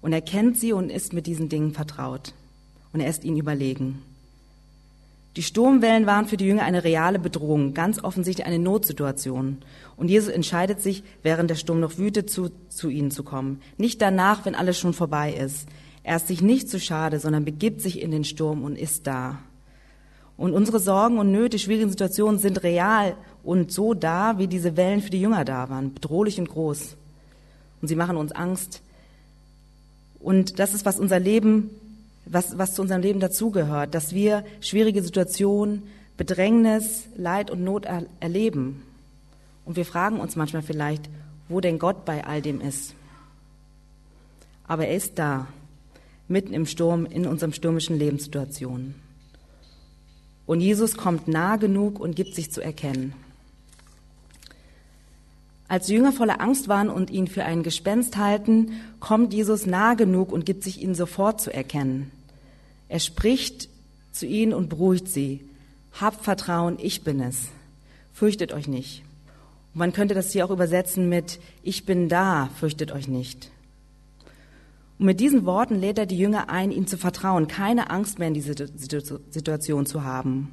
Und 0.00 0.12
er 0.12 0.20
kennt 0.20 0.58
sie 0.58 0.72
und 0.72 0.90
ist 0.90 1.12
mit 1.12 1.26
diesen 1.26 1.48
Dingen 1.48 1.72
vertraut 1.72 2.32
und 2.92 3.00
er 3.00 3.10
ist 3.10 3.24
ihnen 3.24 3.38
überlegen. 3.38 4.02
Die 5.36 5.42
Sturmwellen 5.44 6.06
waren 6.06 6.26
für 6.26 6.36
die 6.36 6.46
Jünger 6.46 6.62
eine 6.62 6.82
reale 6.82 7.20
Bedrohung, 7.20 7.72
ganz 7.72 8.02
offensichtlich 8.02 8.44
eine 8.44 8.58
Notsituation. 8.58 9.58
Und 9.96 10.08
Jesus 10.08 10.30
entscheidet 10.30 10.80
sich, 10.80 11.04
während 11.22 11.48
der 11.48 11.54
Sturm 11.54 11.78
noch 11.78 11.96
wütet, 11.96 12.28
zu, 12.28 12.50
zu 12.68 12.88
ihnen 12.88 13.12
zu 13.12 13.22
kommen. 13.22 13.60
Nicht 13.76 14.02
danach, 14.02 14.44
wenn 14.44 14.56
alles 14.56 14.78
schon 14.80 14.94
vorbei 14.94 15.32
ist. 15.32 15.68
Er 16.02 16.16
ist 16.16 16.26
sich 16.26 16.42
nicht 16.42 16.68
zu 16.68 16.80
schade, 16.80 17.20
sondern 17.20 17.44
begibt 17.44 17.80
sich 17.80 18.02
in 18.02 18.10
den 18.10 18.24
Sturm 18.24 18.64
und 18.64 18.76
ist 18.76 19.06
da. 19.06 19.38
Und 20.36 20.54
unsere 20.54 20.80
Sorgen 20.80 21.18
und 21.18 21.30
Nöte, 21.30 21.58
schwierigen 21.58 21.90
Situationen 21.90 22.40
sind 22.40 22.62
real 22.64 23.14
und 23.44 23.70
so 23.70 23.94
da, 23.94 24.38
wie 24.38 24.48
diese 24.48 24.76
Wellen 24.76 25.02
für 25.02 25.10
die 25.10 25.20
Jünger 25.20 25.44
da 25.44 25.68
waren, 25.68 25.94
bedrohlich 25.94 26.40
und 26.40 26.48
groß. 26.48 26.96
Und 27.80 27.88
sie 27.88 27.96
machen 27.96 28.16
uns 28.16 28.32
Angst. 28.32 28.82
Und 30.20 30.58
das 30.58 30.74
ist, 30.74 30.84
was 30.84 30.98
unser 30.98 31.18
Leben, 31.18 31.70
was, 32.24 32.58
was 32.58 32.74
zu 32.74 32.82
unserem 32.82 33.02
Leben 33.02 33.20
dazugehört, 33.20 33.94
dass 33.94 34.12
wir 34.12 34.44
schwierige 34.60 35.02
Situationen, 35.02 35.84
Bedrängnis, 36.16 37.04
Leid 37.16 37.50
und 37.50 37.62
Not 37.62 37.86
er 37.86 38.04
erleben. 38.20 38.82
Und 39.64 39.76
wir 39.76 39.84
fragen 39.84 40.20
uns 40.20 40.34
manchmal 40.34 40.62
vielleicht, 40.62 41.08
wo 41.48 41.60
denn 41.60 41.78
Gott 41.78 42.04
bei 42.04 42.24
all 42.24 42.42
dem 42.42 42.60
ist. 42.60 42.94
Aber 44.66 44.86
er 44.86 44.96
ist 44.96 45.18
da, 45.18 45.46
mitten 46.26 46.52
im 46.52 46.66
Sturm, 46.66 47.06
in 47.06 47.26
unserem 47.26 47.52
stürmischen 47.52 47.98
Lebenssituation. 47.98 48.94
Und 50.46 50.60
Jesus 50.60 50.96
kommt 50.96 51.28
nah 51.28 51.56
genug 51.56 52.00
und 52.00 52.16
gibt 52.16 52.34
sich 52.34 52.50
zu 52.50 52.60
erkennen. 52.60 53.14
Als 55.68 55.88
Jünger 55.88 56.12
voller 56.12 56.40
Angst 56.40 56.68
waren 56.68 56.88
und 56.88 57.10
ihn 57.10 57.28
für 57.28 57.44
ein 57.44 57.62
Gespenst 57.62 58.16
halten, 58.16 58.72
kommt 59.00 59.34
Jesus 59.34 59.66
nah 59.66 59.94
genug 59.94 60.32
und 60.32 60.46
gibt 60.46 60.64
sich 60.64 60.82
ihnen 60.82 60.94
sofort 60.94 61.42
zu 61.42 61.52
erkennen. 61.52 62.10
Er 62.88 63.00
spricht 63.00 63.68
zu 64.12 64.26
ihnen 64.26 64.54
und 64.54 64.70
beruhigt 64.70 65.08
sie. 65.08 65.40
Habt 66.00 66.24
Vertrauen, 66.24 66.78
ich 66.80 67.04
bin 67.04 67.20
es. 67.20 67.48
Fürchtet 68.14 68.52
euch 68.54 68.66
nicht. 68.66 69.02
Und 69.74 69.80
man 69.80 69.92
könnte 69.92 70.14
das 70.14 70.32
hier 70.32 70.46
auch 70.46 70.50
übersetzen 70.50 71.08
mit 71.08 71.38
Ich 71.62 71.84
bin 71.84 72.08
da, 72.08 72.48
fürchtet 72.58 72.90
euch 72.90 73.06
nicht. 73.06 73.50
Und 74.98 75.06
mit 75.06 75.20
diesen 75.20 75.44
Worten 75.44 75.76
lädt 75.76 75.98
er 75.98 76.06
die 76.06 76.18
Jünger 76.18 76.48
ein, 76.48 76.72
ihm 76.72 76.86
zu 76.86 76.96
vertrauen, 76.96 77.46
keine 77.46 77.90
Angst 77.90 78.18
mehr 78.18 78.28
in 78.28 78.34
diese 78.34 78.54
Situation 79.30 79.86
zu 79.86 80.02
haben. 80.02 80.50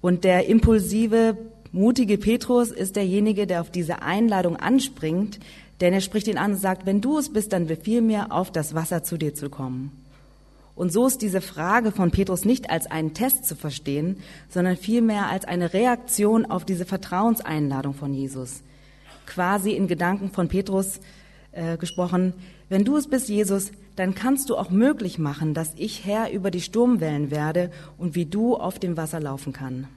Und 0.00 0.24
der 0.24 0.46
impulsive, 0.46 1.36
mutige 1.72 2.18
Petrus 2.18 2.70
ist 2.70 2.96
derjenige, 2.96 3.46
der 3.46 3.60
auf 3.60 3.70
diese 3.70 4.02
Einladung 4.02 4.56
anspringt, 4.56 5.38
denn 5.80 5.92
er 5.92 6.00
spricht 6.00 6.28
ihn 6.28 6.38
an 6.38 6.52
und 6.52 6.58
sagt, 6.58 6.86
wenn 6.86 7.00
du 7.00 7.18
es 7.18 7.32
bist, 7.32 7.52
dann 7.52 7.66
befiehl 7.66 8.00
mir, 8.00 8.32
auf 8.32 8.50
das 8.50 8.74
Wasser 8.74 9.04
zu 9.04 9.16
dir 9.16 9.34
zu 9.34 9.48
kommen. 9.48 9.92
Und 10.74 10.92
so 10.92 11.06
ist 11.06 11.22
diese 11.22 11.40
Frage 11.40 11.90
von 11.90 12.12
Petrus 12.12 12.44
nicht 12.44 12.70
als 12.70 12.88
einen 12.88 13.12
Test 13.12 13.46
zu 13.46 13.56
verstehen, 13.56 14.18
sondern 14.48 14.76
vielmehr 14.76 15.26
als 15.26 15.44
eine 15.44 15.72
Reaktion 15.72 16.46
auf 16.46 16.64
diese 16.64 16.84
Vertrauenseinladung 16.84 17.94
von 17.94 18.14
Jesus. 18.14 18.62
Quasi 19.26 19.72
in 19.72 19.88
Gedanken 19.88 20.30
von 20.30 20.46
Petrus 20.46 21.00
äh, 21.50 21.76
gesprochen, 21.76 22.32
wenn 22.68 22.84
du 22.84 22.96
es 22.96 23.08
bist, 23.08 23.28
Jesus, 23.28 23.72
dann 23.96 24.14
kannst 24.14 24.50
du 24.50 24.56
auch 24.56 24.70
möglich 24.70 25.18
machen, 25.18 25.52
dass 25.52 25.72
ich 25.76 26.04
Herr 26.04 26.30
über 26.30 26.52
die 26.52 26.60
Sturmwellen 26.60 27.32
werde 27.32 27.72
und 27.96 28.14
wie 28.14 28.26
du 28.26 28.54
auf 28.54 28.78
dem 28.78 28.96
Wasser 28.96 29.18
laufen 29.18 29.52
kann. 29.52 29.88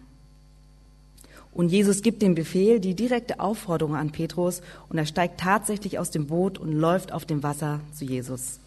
Und 1.54 1.70
Jesus 1.70 2.02
gibt 2.02 2.22
den 2.22 2.36
Befehl, 2.36 2.80
die 2.80 2.96
direkte 2.96 3.40
Aufforderung 3.40 3.96
an 3.96 4.12
Petrus 4.12 4.62
und 4.88 4.98
er 4.98 5.06
steigt 5.06 5.40
tatsächlich 5.40 6.00
aus 6.00 6.12
dem 6.12 6.28
Boot 6.28 6.58
und 6.58 6.72
läuft 6.72 7.12
auf 7.12 7.26
dem 7.26 7.44
Wasser 7.44 7.82
zu 7.94 8.06
Jesus. 8.06 8.60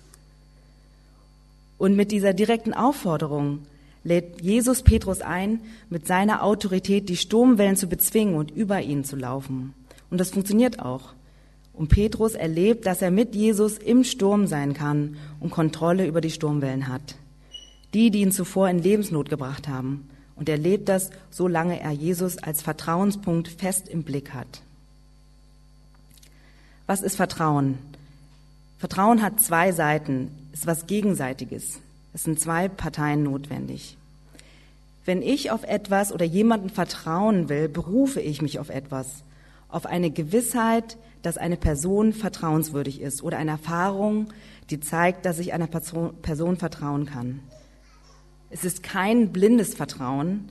Und 1.79 1.97
mit 1.97 2.13
dieser 2.13 2.35
direkten 2.35 2.75
Aufforderung 2.75 3.61
lädt 4.05 4.43
Jesus 4.43 4.83
Petrus 4.83 5.23
ein, 5.23 5.61
mit 5.89 6.07
seiner 6.07 6.43
Autorität 6.43 7.09
die 7.09 7.17
Sturmwellen 7.17 7.77
zu 7.77 7.89
bezwingen 7.89 8.35
und 8.35 8.51
über 8.51 8.83
ihn 8.83 9.05
zu 9.05 9.17
laufen. 9.17 9.75
Und 10.11 10.19
das 10.19 10.31
funktioniert 10.31 10.81
auch. 10.81 11.15
Und 11.73 11.89
Petrus 11.89 12.35
erlebt, 12.35 12.87
dass 12.87 13.03
er 13.03 13.11
mit 13.11 13.35
Jesus 13.35 13.79
im 13.79 14.05
Sturm 14.05 14.47
sein 14.47 14.75
kann 14.75 15.17
und 15.41 15.51
Kontrolle 15.51 16.07
über 16.07 16.21
die 16.21 16.31
Sturmwellen 16.31 16.87
hat. 16.87 17.17
Die, 17.95 18.11
die 18.11 18.21
ihn 18.21 18.31
zuvor 18.31 18.69
in 18.69 18.79
Lebensnot 18.79 19.29
gebracht 19.29 19.67
haben. 19.67 20.09
Und 20.37 20.49
er 20.49 20.57
lebt 20.57 20.89
das, 20.89 21.11
solange 21.31 21.81
er 21.81 21.93
Jesus 21.93 22.39
als 22.39 22.63
Vertrauenspunkt 22.63 23.49
fest 23.49 23.89
im 23.89 24.03
Blick 24.03 24.35
hat. 24.35 24.63
Was 26.87 27.03
ist 27.03 27.17
Vertrauen? 27.17 27.79
Vertrauen 28.79 29.23
hat 29.23 29.41
zwei 29.41 29.73
Seiten, 29.73 30.31
ist 30.53 30.67
was 30.67 30.87
Gegenseitiges. 30.87 31.81
Es 32.13 32.25
sind 32.25 32.39
zwei 32.39 32.69
Parteien 32.69 33.23
notwendig. 33.23 33.97
Wenn 35.05 35.23
ich 35.23 35.51
auf 35.51 35.65
etwas 35.65 36.13
oder 36.13 36.25
jemanden 36.25 36.71
vertrauen 36.71 37.49
will, 37.49 37.69
berufe 37.69 38.21
ich 38.21 38.43
mich 38.43 38.59
auf 38.59 38.71
etwas, 38.71 39.23
auf 39.69 39.87
eine 39.87 40.11
Gewissheit, 40.11 40.97
dass 41.23 41.39
eine 41.39 41.57
Person 41.57 42.13
vertrauenswürdig 42.13 43.01
ist 43.01 43.23
oder 43.23 43.39
eine 43.39 43.53
Erfahrung, 43.53 44.29
die 44.71 44.81
zeigt, 44.81 45.27
dass 45.27 45.39
ich 45.39 45.53
einer 45.53 45.67
Person 45.67 46.57
vertrauen 46.57 47.07
kann. 47.07 47.41
Es 48.55 48.65
ist 48.65 48.85
kein 48.85 49.33
blindes 49.33 49.75
Vertrauen. 49.75 50.49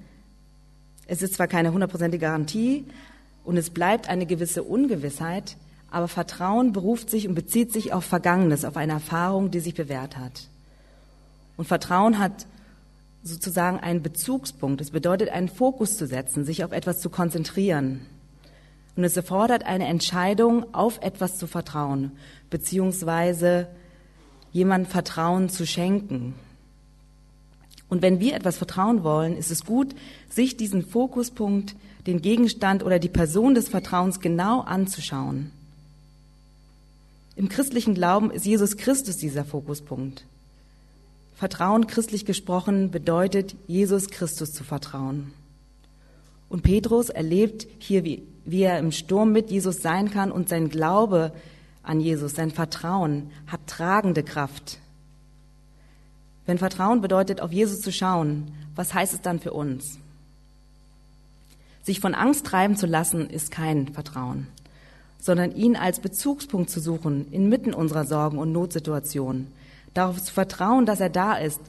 Es 1.07 1.21
ist 1.21 1.35
zwar 1.35 1.47
keine 1.47 1.71
hundertprozentige 1.71 2.25
Garantie 2.25 2.83
und 3.45 3.55
es 3.55 3.69
bleibt 3.69 4.09
eine 4.09 4.25
gewisse 4.25 4.61
Ungewissheit, 4.61 5.55
aber 5.89 6.09
Vertrauen 6.09 6.73
beruft 6.73 7.09
sich 7.09 7.29
und 7.29 7.33
bezieht 7.33 7.71
sich 7.71 7.93
auf 7.93 8.03
Vergangenes, 8.03 8.65
auf 8.65 8.75
eine 8.75 8.91
Erfahrung, 8.91 9.51
die 9.51 9.61
sich 9.61 9.73
bewährt 9.73 10.17
hat. 10.17 10.49
Und 11.55 11.65
Vertrauen 11.65 12.19
hat 12.19 12.45
sozusagen 13.23 13.79
einen 13.79 14.03
Bezugspunkt. 14.03 14.81
Es 14.81 14.91
bedeutet, 14.91 15.29
einen 15.29 15.47
Fokus 15.47 15.95
zu 15.95 16.05
setzen, 16.05 16.43
sich 16.43 16.65
auf 16.65 16.73
etwas 16.73 16.99
zu 16.99 17.09
konzentrieren. 17.09 18.01
Und 18.97 19.05
es 19.05 19.15
erfordert 19.15 19.63
eine 19.63 19.87
Entscheidung, 19.87 20.73
auf 20.73 20.99
etwas 21.01 21.37
zu 21.37 21.47
vertrauen, 21.47 22.11
beziehungsweise 22.49 23.69
jemand 24.51 24.89
Vertrauen 24.89 25.47
zu 25.47 25.65
schenken. 25.65 26.35
Und 27.89 28.01
wenn 28.01 28.19
wir 28.19 28.35
etwas 28.35 28.57
vertrauen 28.57 29.03
wollen, 29.03 29.37
ist 29.37 29.51
es 29.51 29.65
gut, 29.65 29.93
sich 30.29 30.57
diesen 30.57 30.85
Fokuspunkt, 30.85 31.75
den 32.07 32.21
Gegenstand 32.21 32.83
oder 32.83 32.99
die 32.99 33.09
Person 33.09 33.55
des 33.55 33.69
Vertrauens 33.69 34.19
genau 34.19 34.61
anzuschauen. 34.61 35.51
Im 37.35 37.49
christlichen 37.49 37.93
Glauben 37.95 38.31
ist 38.31 38.45
Jesus 38.45 38.77
Christus 38.77 39.17
dieser 39.17 39.45
Fokuspunkt. 39.45 40.23
Vertrauen 41.35 41.87
christlich 41.87 42.25
gesprochen 42.25 42.91
bedeutet, 42.91 43.55
Jesus 43.67 44.09
Christus 44.09 44.53
zu 44.53 44.63
vertrauen. 44.63 45.33
Und 46.47 46.61
Petrus 46.61 47.09
erlebt 47.09 47.67
hier, 47.79 48.03
wie, 48.03 48.23
wie 48.45 48.61
er 48.61 48.77
im 48.77 48.91
Sturm 48.91 49.31
mit 49.31 49.49
Jesus 49.49 49.81
sein 49.81 50.11
kann 50.11 50.31
und 50.31 50.49
sein 50.49 50.69
Glaube 50.69 51.33
an 51.81 51.99
Jesus, 51.99 52.35
sein 52.35 52.51
Vertrauen 52.51 53.31
hat 53.47 53.65
tragende 53.65 54.21
Kraft. 54.21 54.77
Wenn 56.45 56.57
Vertrauen 56.57 57.01
bedeutet, 57.01 57.41
auf 57.41 57.51
Jesus 57.51 57.81
zu 57.81 57.91
schauen, 57.91 58.51
was 58.75 58.93
heißt 58.93 59.13
es 59.13 59.21
dann 59.21 59.39
für 59.39 59.53
uns? 59.53 59.97
Sich 61.83 61.99
von 61.99 62.15
Angst 62.15 62.45
treiben 62.45 62.75
zu 62.75 62.85
lassen, 62.85 63.29
ist 63.29 63.51
kein 63.51 63.89
Vertrauen, 63.89 64.47
sondern 65.19 65.55
ihn 65.55 65.75
als 65.75 65.99
Bezugspunkt 65.99 66.69
zu 66.69 66.79
suchen 66.79 67.31
inmitten 67.31 67.73
unserer 67.73 68.05
Sorgen 68.05 68.37
und 68.37 68.51
Notsituationen, 68.51 69.47
darauf 69.93 70.21
zu 70.21 70.33
vertrauen, 70.33 70.85
dass 70.85 70.99
er 70.99 71.09
da 71.09 71.35
ist, 71.35 71.61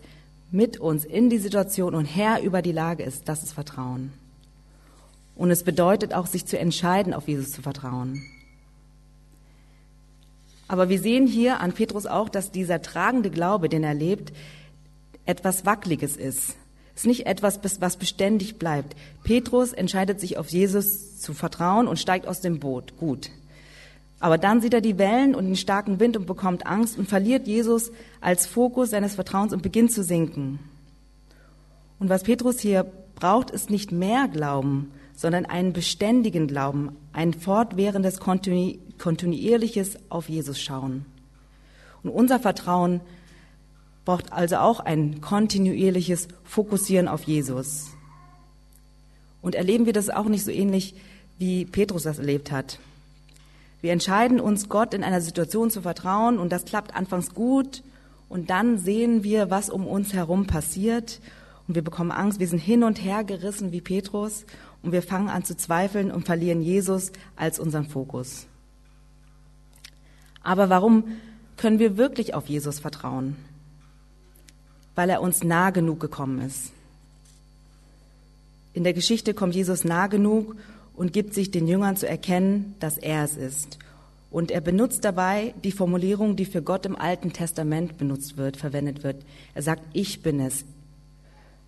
mit 0.51 0.79
uns 0.79 1.05
in 1.05 1.31
die 1.31 1.39
Situation 1.39 1.95
und 1.95 2.05
Herr 2.05 2.41
über 2.43 2.63
die 2.63 2.73
Lage 2.73 3.03
ist, 3.03 3.29
das 3.29 3.43
ist 3.43 3.53
Vertrauen. 3.53 4.13
Und 5.35 5.51
es 5.51 5.65
bedeutet 5.65 6.15
auch, 6.15 6.27
sich 6.27 6.47
zu 6.47 6.57
entscheiden, 6.57 7.13
auf 7.13 7.27
Jesus 7.27 7.51
zu 7.51 7.61
vertrauen. 7.61 8.23
Aber 10.69 10.89
wir 10.89 11.01
sehen 11.01 11.27
hier 11.27 11.61
an 11.61 11.73
Petrus 11.73 12.07
auch, 12.07 12.29
dass 12.29 12.53
dieser 12.53 12.83
tragende 12.83 13.31
Glaube, 13.31 13.69
den 13.69 13.83
er 13.83 13.95
lebt, 13.95 14.33
etwas 15.27 15.65
Wackeliges 15.67 16.17
ist. 16.17 16.57
Es 16.95 17.03
ist 17.03 17.07
nicht 17.07 17.27
etwas, 17.27 17.61
was 17.81 17.97
beständig 17.97 18.59
bleibt. 18.59 18.95
Petrus 19.25 19.73
entscheidet 19.73 20.21
sich 20.21 20.39
auf 20.39 20.49
Jesus 20.49 21.21
zu 21.21 21.35
vertrauen 21.35 21.89
und 21.89 21.99
steigt 21.99 22.29
aus 22.29 22.41
dem 22.41 22.61
Boot. 22.61 22.97
Gut. 22.99 23.31
Aber 24.21 24.39
dann 24.39 24.61
sieht 24.61 24.75
er 24.75 24.81
die 24.81 24.97
Wellen 24.97 25.35
und 25.35 25.47
den 25.47 25.57
starken 25.57 25.99
Wind 25.99 26.17
und 26.17 26.27
bekommt 26.27 26.67
Angst 26.67 26.97
und 26.99 27.09
verliert 27.09 27.47
Jesus 27.47 27.91
als 28.21 28.47
Fokus 28.47 28.91
seines 28.91 29.17
Vertrauens 29.17 29.53
und 29.53 29.63
beginnt 29.63 29.93
zu 29.93 30.03
sinken. 30.05 30.61
Und 31.99 32.09
was 32.09 32.23
Petrus 32.23 32.61
hier 32.61 32.87
braucht, 33.17 33.51
ist 33.51 33.71
nicht 33.71 33.93
mehr 33.93 34.29
Glauben, 34.29 34.93
sondern 35.17 35.47
einen 35.47 35.73
beständigen 35.73 36.47
Glauben, 36.47 36.97
ein 37.13 37.35
fortwährendes, 37.35 38.19
kontinu 38.19 38.79
kontinuierliches 38.99 39.99
auf 40.09 40.29
Jesus 40.29 40.61
schauen. 40.61 41.05
Und 42.05 42.11
unser 42.11 42.39
Vertrauen 42.39 43.01
braucht 44.05 44.33
also 44.33 44.57
auch 44.57 44.81
ein 44.81 45.21
kontinuierliches 45.21 46.29
Fokussieren 46.45 47.09
auf 47.09 47.25
Jesus. 47.25 47.91
Und 49.43 49.55
erleben 49.55 49.87
wir 49.87 49.93
das 49.93 50.11
auch 50.11 50.27
nicht 50.27 50.45
so 50.45 50.51
ähnlich, 50.51 50.95
wie 51.39 51.65
Petrus 51.65 52.05
das 52.05 52.19
erlebt 52.19 52.51
hat. 52.51 52.79
Wir 53.81 53.93
entscheiden 53.93 54.41
uns, 54.41 54.69
Gott 54.69 54.95
in 54.95 55.05
einer 55.05 55.21
Situation 55.21 55.71
zu 55.71 55.83
vertrauen 55.83 56.39
und 56.39 56.51
das 56.51 56.65
klappt 56.65 56.95
anfangs 56.95 57.35
gut 57.35 57.83
und 58.31 58.49
dann 58.49 58.79
sehen 58.79 59.25
wir, 59.25 59.51
was 59.51 59.69
um 59.69 59.87
uns 59.87 60.15
herum 60.15 60.47
passiert 60.47 61.21
und 61.69 61.75
wir 61.75 61.83
bekommen 61.83 62.11
Angst, 62.11 62.41
wir 62.41 62.49
sind 62.49 62.61
hin 62.61 62.83
und 62.83 63.03
her 63.03 63.25
gerissen 63.25 63.73
wie 63.73 63.81
Petrus 63.81 64.47
und 64.83 64.93
wir 64.93 65.03
fangen 65.03 65.29
an 65.29 65.45
zu 65.45 65.57
zweifeln 65.57 66.11
und 66.11 66.25
verlieren 66.25 66.63
Jesus 66.63 67.13
als 67.37 67.59
unseren 67.59 67.87
Fokus. 67.87 68.47
Aber 70.43 70.71
warum 70.71 71.05
können 71.57 71.79
wir 71.79 71.97
wirklich 71.97 72.35
auf 72.35 72.47
Jesus 72.49 72.81
vertrauen? 72.81 73.37
Weil 74.95 75.11
er 75.11 75.21
uns 75.21 75.43
nah 75.43 75.71
genug 75.71 76.01
gekommen 76.01 76.41
ist. 76.41 76.71
In 78.73 78.85
der 78.85 78.93
Geschichte 78.93 79.35
kommt 79.35 79.55
Jesus 79.55 79.85
nah 79.85 80.09
genug 80.09 80.57
und 80.97 81.13
gibt 81.13 81.35
sich 81.35 81.51
den 81.51 81.67
Jüngern 81.67 81.97
zu 81.97 82.09
erkennen, 82.09 82.75
dass 82.81 82.99
er 82.99 83.25
es 83.25 83.37
ist. 83.37 83.79
Und 84.31 84.51
er 84.51 84.61
benutzt 84.61 85.05
dabei 85.05 85.55
die 85.63 85.71
Formulierung, 85.71 86.35
die 86.35 86.45
für 86.45 86.61
Gott 86.61 86.87
im 86.87 86.97
Alten 86.97 87.33
Testament 87.33 87.99
benutzt 87.99 88.37
wird, 88.37 88.57
verwendet 88.57 89.05
wird. 89.05 89.25
Er 89.55 89.63
sagt, 89.63 89.83
ich 89.93 90.23
bin 90.23 90.41
es. 90.41 90.65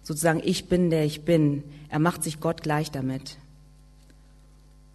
Sozusagen, 0.03 0.41
ich 0.45 0.67
bin 0.67 0.91
der 0.91 1.05
ich 1.05 1.23
bin. 1.23 1.63
Er 1.89 2.01
macht 2.01 2.25
sich 2.25 2.41
Gott 2.41 2.63
gleich 2.63 2.91
damit. 2.91 3.37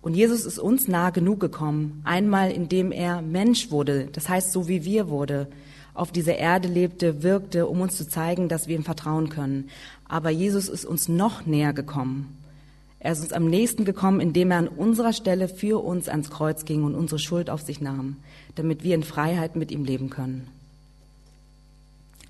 Und 0.01 0.15
Jesus 0.15 0.45
ist 0.45 0.59
uns 0.59 0.87
nah 0.87 1.11
genug 1.11 1.39
gekommen, 1.39 2.01
einmal 2.03 2.51
indem 2.51 2.91
er 2.91 3.21
Mensch 3.21 3.71
wurde, 3.71 4.07
das 4.11 4.27
heißt 4.27 4.51
so 4.51 4.67
wie 4.67 4.83
wir 4.83 5.09
wurde, 5.09 5.47
auf 5.93 6.11
dieser 6.11 6.37
Erde 6.37 6.67
lebte, 6.67 7.23
wirkte, 7.23 7.67
um 7.67 7.81
uns 7.81 7.97
zu 7.97 8.07
zeigen, 8.07 8.47
dass 8.49 8.67
wir 8.67 8.75
ihm 8.75 8.83
vertrauen 8.83 9.29
können. 9.29 9.69
Aber 10.07 10.29
Jesus 10.29 10.69
ist 10.69 10.85
uns 10.85 11.07
noch 11.07 11.45
näher 11.45 11.73
gekommen. 11.73 12.37
Er 12.99 13.13
ist 13.13 13.21
uns 13.21 13.33
am 13.33 13.49
nächsten 13.49 13.83
gekommen, 13.83 14.19
indem 14.19 14.51
er 14.51 14.59
an 14.59 14.67
unserer 14.67 15.11
Stelle 15.11 15.47
für 15.47 15.83
uns 15.83 16.07
ans 16.07 16.29
Kreuz 16.29 16.65
ging 16.65 16.83
und 16.83 16.93
unsere 16.93 17.19
Schuld 17.19 17.49
auf 17.49 17.61
sich 17.61 17.81
nahm, 17.81 18.17
damit 18.55 18.83
wir 18.83 18.93
in 18.93 19.03
Freiheit 19.03 19.55
mit 19.55 19.71
ihm 19.71 19.83
leben 19.83 20.09
können. 20.09 20.47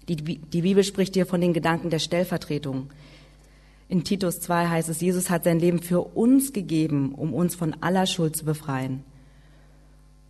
Die, 0.08 0.16
die 0.16 0.62
Bibel 0.62 0.84
spricht 0.84 1.14
hier 1.14 1.26
von 1.26 1.42
den 1.42 1.54
Gedanken 1.54 1.90
der 1.90 2.00
Stellvertretung. 2.00 2.90
In 3.90 4.06
Titus 4.06 4.40
2 4.40 4.70
heißt 4.70 4.90
es, 4.90 5.02
Jesus 5.02 5.30
hat 5.30 5.44
sein 5.44 5.60
Leben 5.60 5.82
für 5.82 6.00
uns 6.00 6.54
gegeben, 6.54 7.14
um 7.14 7.34
uns 7.34 7.56
von 7.56 7.76
aller 7.82 8.06
Schuld 8.06 8.38
zu 8.38 8.46
befreien. 8.46 9.04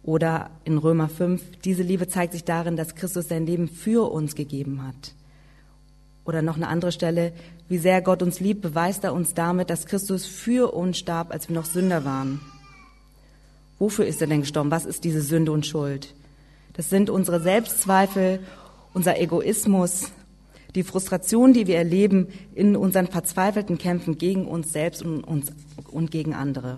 Oder 0.03 0.49
in 0.63 0.77
Römer 0.77 1.09
5, 1.09 1.41
diese 1.63 1.83
Liebe 1.83 2.07
zeigt 2.07 2.33
sich 2.33 2.43
darin, 2.43 2.75
dass 2.75 2.95
Christus 2.95 3.27
sein 3.27 3.45
Leben 3.45 3.67
für 3.67 4.11
uns 4.11 4.35
gegeben 4.35 4.85
hat. 4.85 5.13
Oder 6.25 6.41
noch 6.41 6.55
eine 6.55 6.67
andere 6.67 6.91
Stelle, 6.91 7.33
wie 7.67 7.77
sehr 7.77 8.01
Gott 8.01 8.21
uns 8.21 8.39
liebt, 8.39 8.61
beweist 8.61 9.03
er 9.03 9.13
uns 9.13 9.33
damit, 9.33 9.69
dass 9.69 9.85
Christus 9.85 10.25
für 10.25 10.73
uns 10.73 10.97
starb, 10.97 11.31
als 11.31 11.49
wir 11.49 11.55
noch 11.55 11.65
Sünder 11.65 12.05
waren. 12.05 12.41
Wofür 13.79 14.05
ist 14.05 14.21
er 14.21 14.27
denn 14.27 14.41
gestorben? 14.41 14.71
Was 14.71 14.85
ist 14.85 15.03
diese 15.03 15.21
Sünde 15.21 15.51
und 15.51 15.65
Schuld? 15.65 16.13
Das 16.73 16.89
sind 16.89 17.09
unsere 17.09 17.41
Selbstzweifel, 17.41 18.39
unser 18.93 19.19
Egoismus, 19.19 20.11
die 20.75 20.83
Frustration, 20.83 21.53
die 21.53 21.67
wir 21.67 21.77
erleben 21.77 22.27
in 22.55 22.75
unseren 22.75 23.07
verzweifelten 23.07 23.77
Kämpfen 23.77 24.17
gegen 24.17 24.47
uns 24.47 24.71
selbst 24.71 25.03
und, 25.03 25.23
uns, 25.23 25.51
und 25.89 26.11
gegen 26.11 26.33
andere. 26.33 26.77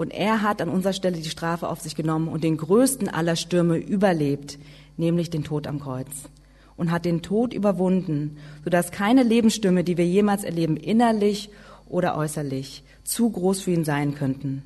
Und 0.00 0.14
er 0.14 0.40
hat 0.40 0.62
an 0.62 0.70
unserer 0.70 0.94
Stelle 0.94 1.18
die 1.18 1.28
Strafe 1.28 1.68
auf 1.68 1.82
sich 1.82 1.94
genommen 1.94 2.28
und 2.28 2.42
den 2.42 2.56
größten 2.56 3.10
aller 3.10 3.36
Stürme 3.36 3.76
überlebt, 3.76 4.58
nämlich 4.96 5.28
den 5.28 5.44
Tod 5.44 5.66
am 5.66 5.78
Kreuz 5.78 6.08
und 6.78 6.90
hat 6.90 7.04
den 7.04 7.20
Tod 7.20 7.52
überwunden, 7.52 8.38
sodass 8.64 8.92
keine 8.92 9.22
Lebensstürme, 9.22 9.84
die 9.84 9.98
wir 9.98 10.06
jemals 10.06 10.42
erleben, 10.42 10.78
innerlich 10.78 11.50
oder 11.86 12.16
äußerlich, 12.16 12.82
zu 13.04 13.28
groß 13.28 13.60
für 13.60 13.72
ihn 13.72 13.84
sein 13.84 14.14
könnten. 14.14 14.62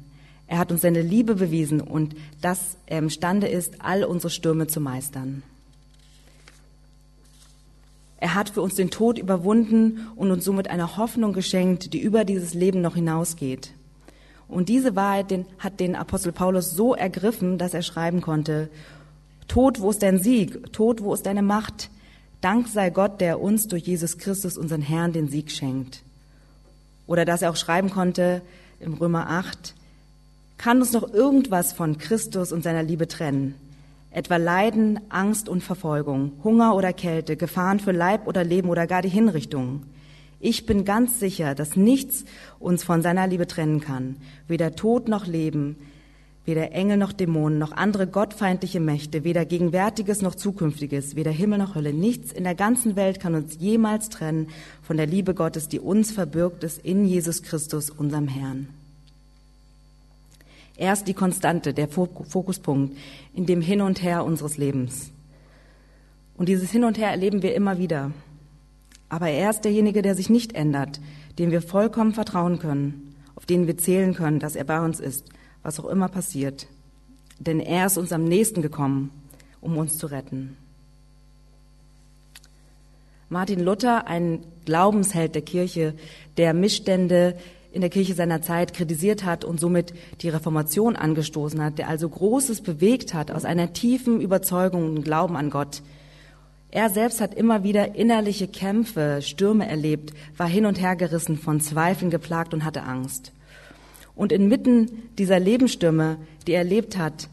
Er 0.46 0.58
hat 0.58 0.70
uns 0.70 0.82
seine 0.82 1.02
Liebe 1.02 1.34
bewiesen 1.34 1.80
und 1.80 2.14
dass 2.40 2.76
er 2.86 2.98
imstande 2.98 3.48
ist, 3.48 3.80
all 3.80 4.04
unsere 4.04 4.30
Stürme 4.30 4.68
zu 4.68 4.80
meistern. 4.80 5.42
Er 8.18 8.36
hat 8.36 8.50
für 8.50 8.62
uns 8.62 8.76
den 8.76 8.90
Tod 8.90 9.18
überwunden 9.18 10.06
und 10.14 10.30
uns 10.30 10.44
somit 10.44 10.70
eine 10.70 10.96
Hoffnung 10.96 11.32
geschenkt, 11.32 11.92
die 11.92 12.00
über 12.00 12.24
dieses 12.24 12.54
Leben 12.54 12.82
noch 12.82 12.94
hinausgeht. 12.94 13.72
Und 14.48 14.68
diese 14.68 14.94
Wahrheit 14.94 15.30
den, 15.30 15.46
hat 15.58 15.80
den 15.80 15.96
Apostel 15.96 16.32
Paulus 16.32 16.70
so 16.70 16.94
ergriffen, 16.94 17.58
dass 17.58 17.74
er 17.74 17.82
schreiben 17.82 18.20
konnte, 18.20 18.68
Tod, 19.48 19.80
wo 19.80 19.90
ist 19.90 20.02
dein 20.02 20.18
Sieg? 20.18 20.72
Tod, 20.72 21.02
wo 21.02 21.14
ist 21.14 21.26
deine 21.26 21.42
Macht? 21.42 21.90
Dank 22.40 22.68
sei 22.68 22.90
Gott, 22.90 23.20
der 23.20 23.40
uns 23.40 23.68
durch 23.68 23.84
Jesus 23.84 24.18
Christus, 24.18 24.58
unseren 24.58 24.82
Herrn, 24.82 25.12
den 25.12 25.28
Sieg 25.28 25.50
schenkt. 25.50 26.02
Oder 27.06 27.24
dass 27.24 27.42
er 27.42 27.50
auch 27.50 27.56
schreiben 27.56 27.90
konnte 27.90 28.42
im 28.80 28.94
Römer 28.94 29.30
8, 29.30 29.74
kann 30.58 30.80
uns 30.80 30.92
noch 30.92 31.12
irgendwas 31.12 31.72
von 31.72 31.98
Christus 31.98 32.52
und 32.52 32.62
seiner 32.62 32.82
Liebe 32.82 33.08
trennen? 33.08 33.54
Etwa 34.10 34.36
Leiden, 34.36 35.00
Angst 35.08 35.48
und 35.48 35.62
Verfolgung, 35.62 36.32
Hunger 36.44 36.76
oder 36.76 36.92
Kälte, 36.92 37.36
Gefahren 37.36 37.80
für 37.80 37.92
Leib 37.92 38.26
oder 38.26 38.44
Leben 38.44 38.68
oder 38.68 38.86
gar 38.86 39.02
die 39.02 39.08
Hinrichtung. 39.08 39.82
Ich 40.44 40.66
bin 40.66 40.84
ganz 40.84 41.20
sicher, 41.20 41.54
dass 41.54 41.74
nichts 41.74 42.26
uns 42.58 42.84
von 42.84 43.00
seiner 43.00 43.26
Liebe 43.26 43.46
trennen 43.46 43.80
kann, 43.80 44.16
weder 44.46 44.76
Tod 44.76 45.08
noch 45.08 45.26
Leben, 45.26 45.76
weder 46.44 46.72
Engel 46.72 46.98
noch 46.98 47.14
Dämonen, 47.14 47.58
noch 47.58 47.72
andere 47.72 48.06
gottfeindliche 48.06 48.78
Mächte, 48.78 49.24
weder 49.24 49.46
Gegenwärtiges 49.46 50.20
noch 50.20 50.34
Zukünftiges, 50.34 51.16
weder 51.16 51.30
Himmel 51.30 51.60
noch 51.60 51.74
Hölle, 51.74 51.94
nichts 51.94 52.30
in 52.30 52.44
der 52.44 52.54
ganzen 52.54 52.94
Welt 52.94 53.20
kann 53.20 53.34
uns 53.34 53.56
jemals 53.58 54.10
trennen 54.10 54.48
von 54.82 54.98
der 54.98 55.06
Liebe 55.06 55.32
Gottes, 55.32 55.68
die 55.68 55.80
uns 55.80 56.12
verbirgt 56.12 56.62
ist 56.62 56.84
in 56.84 57.06
Jesus 57.06 57.42
Christus, 57.42 57.88
unserem 57.88 58.28
Herrn. 58.28 58.68
Er 60.76 60.92
ist 60.92 61.08
die 61.08 61.14
Konstante, 61.14 61.72
der 61.72 61.88
Fokuspunkt 61.88 62.98
in 63.32 63.46
dem 63.46 63.62
Hin 63.62 63.80
und 63.80 64.02
Her 64.02 64.26
unseres 64.26 64.58
Lebens. 64.58 65.10
Und 66.36 66.50
dieses 66.50 66.70
Hin 66.70 66.84
und 66.84 66.98
Her 66.98 67.08
erleben 67.08 67.40
wir 67.40 67.54
immer 67.54 67.78
wieder. 67.78 68.10
Aber 69.08 69.28
er 69.28 69.50
ist 69.50 69.62
derjenige, 69.62 70.02
der 70.02 70.14
sich 70.14 70.30
nicht 70.30 70.54
ändert, 70.54 71.00
dem 71.38 71.50
wir 71.50 71.62
vollkommen 71.62 72.14
vertrauen 72.14 72.58
können, 72.58 73.14
auf 73.36 73.46
den 73.46 73.66
wir 73.66 73.76
zählen 73.78 74.14
können, 74.14 74.40
dass 74.40 74.56
er 74.56 74.64
bei 74.64 74.80
uns 74.80 75.00
ist 75.00 75.30
was 75.64 75.80
auch 75.80 75.86
immer 75.86 76.08
passiert. 76.08 76.68
Denn 77.40 77.58
er 77.58 77.86
ist 77.86 77.98
uns 77.98 78.12
am 78.12 78.24
nächsten 78.24 78.62
gekommen, 78.62 79.10
um 79.60 79.76
uns 79.76 79.98
zu 79.98 80.06
retten. 80.06 80.56
Martin 83.28 83.58
Luther, 83.58 84.06
ein 84.06 84.44
Glaubensheld 84.64 85.34
der 85.34 85.42
Kirche, 85.42 85.94
der 86.36 86.54
Missstände 86.54 87.36
in 87.72 87.80
der 87.80 87.90
Kirche 87.90 88.14
seiner 88.14 88.42
Zeit 88.42 88.72
kritisiert 88.74 89.24
hat 89.24 89.44
und 89.44 89.58
somit 89.58 89.94
die 90.20 90.28
Reformation 90.28 90.94
angestoßen 90.94 91.60
hat, 91.60 91.78
der 91.78 91.88
also 91.88 92.08
Großes 92.08 92.60
bewegt 92.60 93.14
hat 93.14 93.32
aus 93.32 93.44
einer 93.44 93.72
tiefen 93.72 94.20
Überzeugung 94.20 94.84
und 94.84 95.02
Glauben 95.02 95.36
an 95.36 95.50
Gott. 95.50 95.82
Er 96.74 96.90
selbst 96.90 97.20
hat 97.20 97.34
immer 97.34 97.62
wieder 97.62 97.94
innerliche 97.94 98.48
Kämpfe, 98.48 99.20
Stürme 99.22 99.68
erlebt, 99.68 100.12
war 100.36 100.48
hin 100.48 100.66
und 100.66 100.80
her 100.80 100.96
gerissen, 100.96 101.38
von 101.38 101.60
Zweifeln 101.60 102.10
geplagt 102.10 102.52
und 102.52 102.64
hatte 102.64 102.82
Angst. 102.82 103.30
Und 104.16 104.32
inmitten 104.32 104.90
dieser 105.16 105.38
Lebensstürme, 105.38 106.16
die 106.48 106.52
er 106.52 106.58
erlebt 106.58 106.98
hat, 106.98 107.28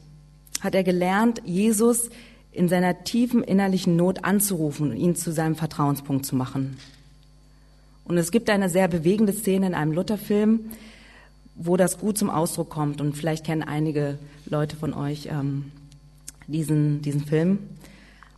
hat 0.60 0.76
er 0.76 0.84
gelernt, 0.84 1.42
Jesus 1.44 2.12
in 2.52 2.70
seiner 2.70 3.04
tiefen 3.04 3.44
innerlichen 3.44 3.96
Not 3.96 4.24
anzurufen 4.26 4.92
und 4.92 4.98
ihn 4.98 5.16
zu 5.16 5.32
seinem 5.32 5.56
Vertrauenspunkt 5.56 6.24
zu 6.24 6.36
machen. 6.36 6.78
Und 8.06 8.20
es 8.20 8.30
gibt 8.30 8.48
eine 8.48 8.70
sehr 8.70 8.88
bewegende 8.88 9.34
Szene 9.34 9.66
in 9.66 9.74
einem 9.74 9.94
Lutherfilm, 9.94 10.70
wo 11.56 11.78
das 11.78 11.98
gut 11.98 12.16
zum 12.16 12.30
Ausdruck 12.30 12.70
kommt. 12.70 13.02
Und 13.02 13.18
vielleicht 13.18 13.48
kennen 13.48 13.64
einige 13.64 14.20
Leute 14.46 14.76
von 14.76 14.94
euch 14.94 15.30
ähm, 15.32 15.72
diesen, 16.46 17.02
diesen 17.02 17.26
Film. 17.26 17.58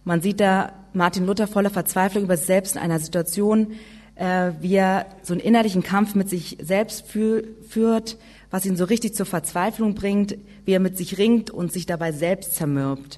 Man 0.06 0.22
sieht 0.22 0.40
da 0.40 0.72
Martin 0.94 1.26
Luther 1.26 1.48
voller 1.48 1.72
Verzweiflung 1.72 2.26
über 2.26 2.38
sich 2.38 2.46
selbst 2.46 2.76
in 2.76 2.82
einer 2.82 3.00
Situation, 3.00 3.74
äh, 4.16 4.52
wie 4.62 4.76
er 4.76 5.08
so 5.24 5.34
einen 5.34 5.42
innerlichen 5.42 5.82
Kampf 5.82 6.14
mit 6.14 6.30
sich 6.30 6.58
selbst 6.62 7.08
fü 7.08 7.44
führt, 7.68 8.18
was 8.52 8.66
ihn 8.66 8.78
so 8.78 8.86
richtig 8.86 9.16
zur 9.16 9.26
Verzweiflung 9.26 9.96
bringt, 9.96 10.38
wie 10.66 10.74
er 10.74 10.80
mit 10.80 10.98
sich 10.98 11.18
ringt 11.18 11.50
und 11.50 11.74
sich 11.74 11.88
dabei 11.88 12.12
selbst 12.12 12.56
zermürbt, 12.56 13.18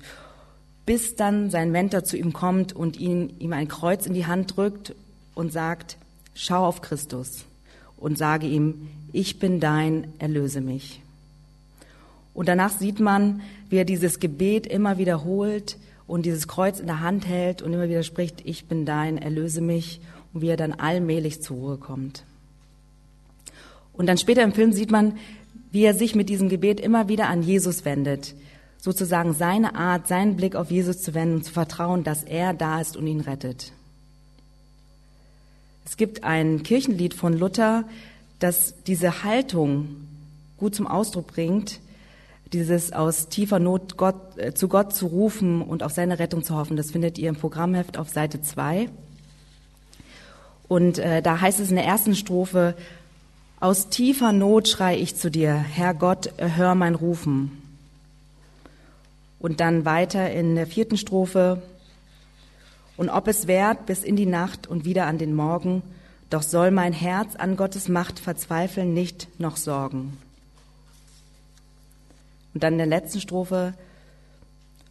bis 0.86 1.16
dann 1.16 1.50
sein 1.50 1.72
Mentor 1.72 2.06
zu 2.06 2.16
ihm 2.16 2.32
kommt 2.32 2.74
und 2.74 2.98
ihn, 2.98 3.34
ihm 3.40 3.52
ein 3.52 3.68
Kreuz 3.68 4.06
in 4.06 4.14
die 4.14 4.26
Hand 4.26 4.56
drückt 4.56 4.96
und 5.34 5.52
sagt, 5.52 5.98
schau 6.34 6.66
auf 6.66 6.82
Christus 6.82 7.44
und 7.98 8.18
sage 8.18 8.48
ihm, 8.48 8.88
ich 9.12 9.40
bin 9.40 9.60
dein, 9.60 10.14
erlöse 10.20 10.62
mich. 10.62 11.02
Und 12.34 12.48
danach 12.48 12.72
sieht 12.72 13.00
man, 13.00 13.42
wie 13.70 13.78
er 13.78 13.86
dieses 13.86 14.20
Gebet 14.20 14.68
immer 14.68 14.98
wiederholt 14.98 15.78
und 16.08 16.26
dieses 16.26 16.48
Kreuz 16.48 16.80
in 16.80 16.88
der 16.88 17.02
Hand 17.02 17.26
hält 17.28 17.62
und 17.62 17.74
immer 17.74 17.90
wieder 17.90 18.04
spricht, 18.04 18.42
ich 18.46 18.66
bin 18.66 18.86
dein, 18.86 19.18
erlöse 19.18 19.62
mich 19.62 20.02
und 20.34 20.42
wie 20.42 20.50
er 20.50 20.58
dann 20.58 20.74
allmählich 20.74 21.42
zur 21.42 21.58
Ruhe 21.58 21.78
kommt. 21.78 22.24
Und 23.94 24.08
dann 24.08 24.18
später 24.18 24.44
im 24.44 24.54
Film 24.54 24.74
sieht 24.74 24.92
man, 24.92 25.18
wie 25.72 25.84
er 25.84 25.94
sich 25.94 26.16
mit 26.16 26.30
diesem 26.30 26.50
Gebet 26.50 26.80
immer 26.80 27.08
wieder 27.08 27.28
an 27.28 27.42
Jesus 27.42 27.86
wendet. 27.86 28.36
Sozusagen 28.78 29.34
seine 29.34 29.76
Art, 29.76 30.08
seinen 30.08 30.36
Blick 30.36 30.56
auf 30.56 30.70
Jesus 30.70 31.02
zu 31.02 31.14
wenden 31.14 31.36
und 31.36 31.46
zu 31.46 31.52
vertrauen, 31.52 32.04
dass 32.04 32.24
er 32.24 32.54
da 32.54 32.80
ist 32.82 32.96
und 32.98 33.08
ihn 33.08 33.22
rettet. 33.22 33.72
Es 35.86 35.98
gibt 35.98 36.24
ein 36.24 36.64
Kirchenlied 36.64 37.14
von 37.14 37.38
Luther, 37.38 37.86
das 38.40 38.76
diese 38.86 39.24
Haltung 39.24 40.08
gut 40.58 40.76
zum 40.76 40.88
Ausdruck 40.88 41.28
bringt, 41.28 41.80
dieses 42.56 42.94
aus 42.94 43.28
tiefer 43.28 43.60
Not 43.60 43.98
Gott, 43.98 44.38
äh, 44.38 44.54
zu 44.54 44.70
Gott 44.70 44.94
zu 44.94 45.08
rufen 45.08 45.62
und 45.62 45.84
auf 45.84 45.92
seine 45.92 46.20
Rettung 46.20 46.44
zu 46.44 46.56
hoffen. 46.56 46.78
Das 46.78 46.92
findet 46.92 47.18
ihr 47.18 47.28
im 47.28 47.36
Programmheft 47.36 47.98
auf 47.98 48.10
Seite 48.10 48.42
2. 48.42 48.90
Und 50.70 50.98
äh, 50.98 51.22
da 51.22 51.42
heißt 51.42 51.60
es 51.60 51.70
in 51.70 51.76
der 51.76 51.86
ersten 51.86 52.16
Strophe, 52.16 52.76
aus 53.60 53.90
tiefer 53.90 54.32
Not 54.32 54.70
schrei 54.70 54.98
ich 54.98 55.16
zu 55.16 55.30
dir, 55.30 55.54
Herr 55.54 55.94
Gott, 55.94 56.32
hör 56.38 56.76
mein 56.76 56.96
Rufen. 56.96 57.62
Und 59.40 59.60
dann 59.60 59.86
weiter 59.86 60.32
in 60.32 60.56
der 60.56 60.68
vierten 60.68 60.98
Strophe, 60.98 61.62
und 62.98 63.10
ob 63.10 63.28
es 63.28 63.48
währt 63.48 63.86
bis 63.86 64.04
in 64.04 64.16
die 64.16 64.26
Nacht 64.26 64.68
und 64.68 64.86
wieder 64.86 65.08
an 65.08 65.18
den 65.18 65.36
Morgen, 65.36 65.84
doch 66.30 66.42
soll 66.42 66.72
mein 66.72 66.94
Herz 66.94 67.36
an 67.36 67.58
Gottes 67.58 67.90
Macht 67.90 68.20
verzweifeln 68.20 68.94
nicht 68.94 69.28
noch 69.40 69.58
sorgen. 69.58 70.18
Und 72.56 72.64
dann 72.64 72.74
in 72.74 72.80
der 72.80 72.88
letzten 72.88 73.20
Strophe, 73.20 73.74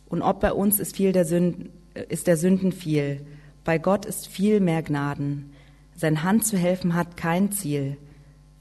und 0.07 0.21
ob 0.21 0.41
bei 0.41 0.53
uns 0.53 0.79
ist 0.79 0.95
viel 0.95 1.13
der 1.13 1.25
Sünden, 1.25 1.71
ist 2.11 2.27
der 2.27 2.37
Sünden 2.37 2.73
viel, 2.73 3.27
bei 3.65 3.79
Gott 3.79 4.05
ist 4.05 4.29
viel 4.29 4.61
mehr 4.61 4.83
Gnaden. 4.83 5.51
Sein 5.97 6.23
Hand 6.23 6.47
zu 6.47 6.59
helfen 6.59 6.95
hat 6.95 7.17
kein 7.17 7.53
Ziel, 7.53 7.97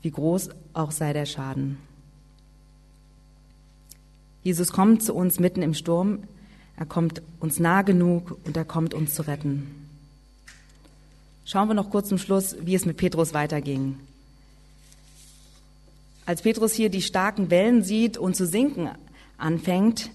wie 0.02 0.10
groß 0.10 0.50
auch 0.74 0.92
sei 0.92 1.12
der 1.12 1.26
Schaden. 1.26 1.78
Jesus 4.42 4.72
kommt 4.72 5.04
zu 5.04 5.14
uns 5.14 5.38
mitten 5.38 5.62
im 5.62 5.74
Sturm, 5.74 6.20
er 6.78 6.86
kommt 6.86 7.22
uns 7.42 7.60
nah 7.60 7.82
genug 7.82 8.38
und 8.46 8.56
er 8.56 8.66
kommt 8.66 8.94
uns 8.94 9.16
zu 9.16 9.28
retten. 9.28 9.68
Schauen 11.44 11.68
wir 11.68 11.76
noch 11.76 11.90
kurz 11.90 12.08
zum 12.08 12.18
Schluss, 12.18 12.56
wie 12.62 12.76
es 12.76 12.86
mit 12.86 12.96
Petrus 12.96 13.34
weiterging. 13.34 13.98
Als 16.26 16.42
Petrus 16.42 16.74
hier 16.74 16.90
die 16.90 17.02
starken 17.02 17.50
Wellen 17.50 17.84
sieht 17.84 18.18
und 18.18 18.36
zu 18.36 18.46
sinken 18.46 18.90
anfängt, 19.38 20.10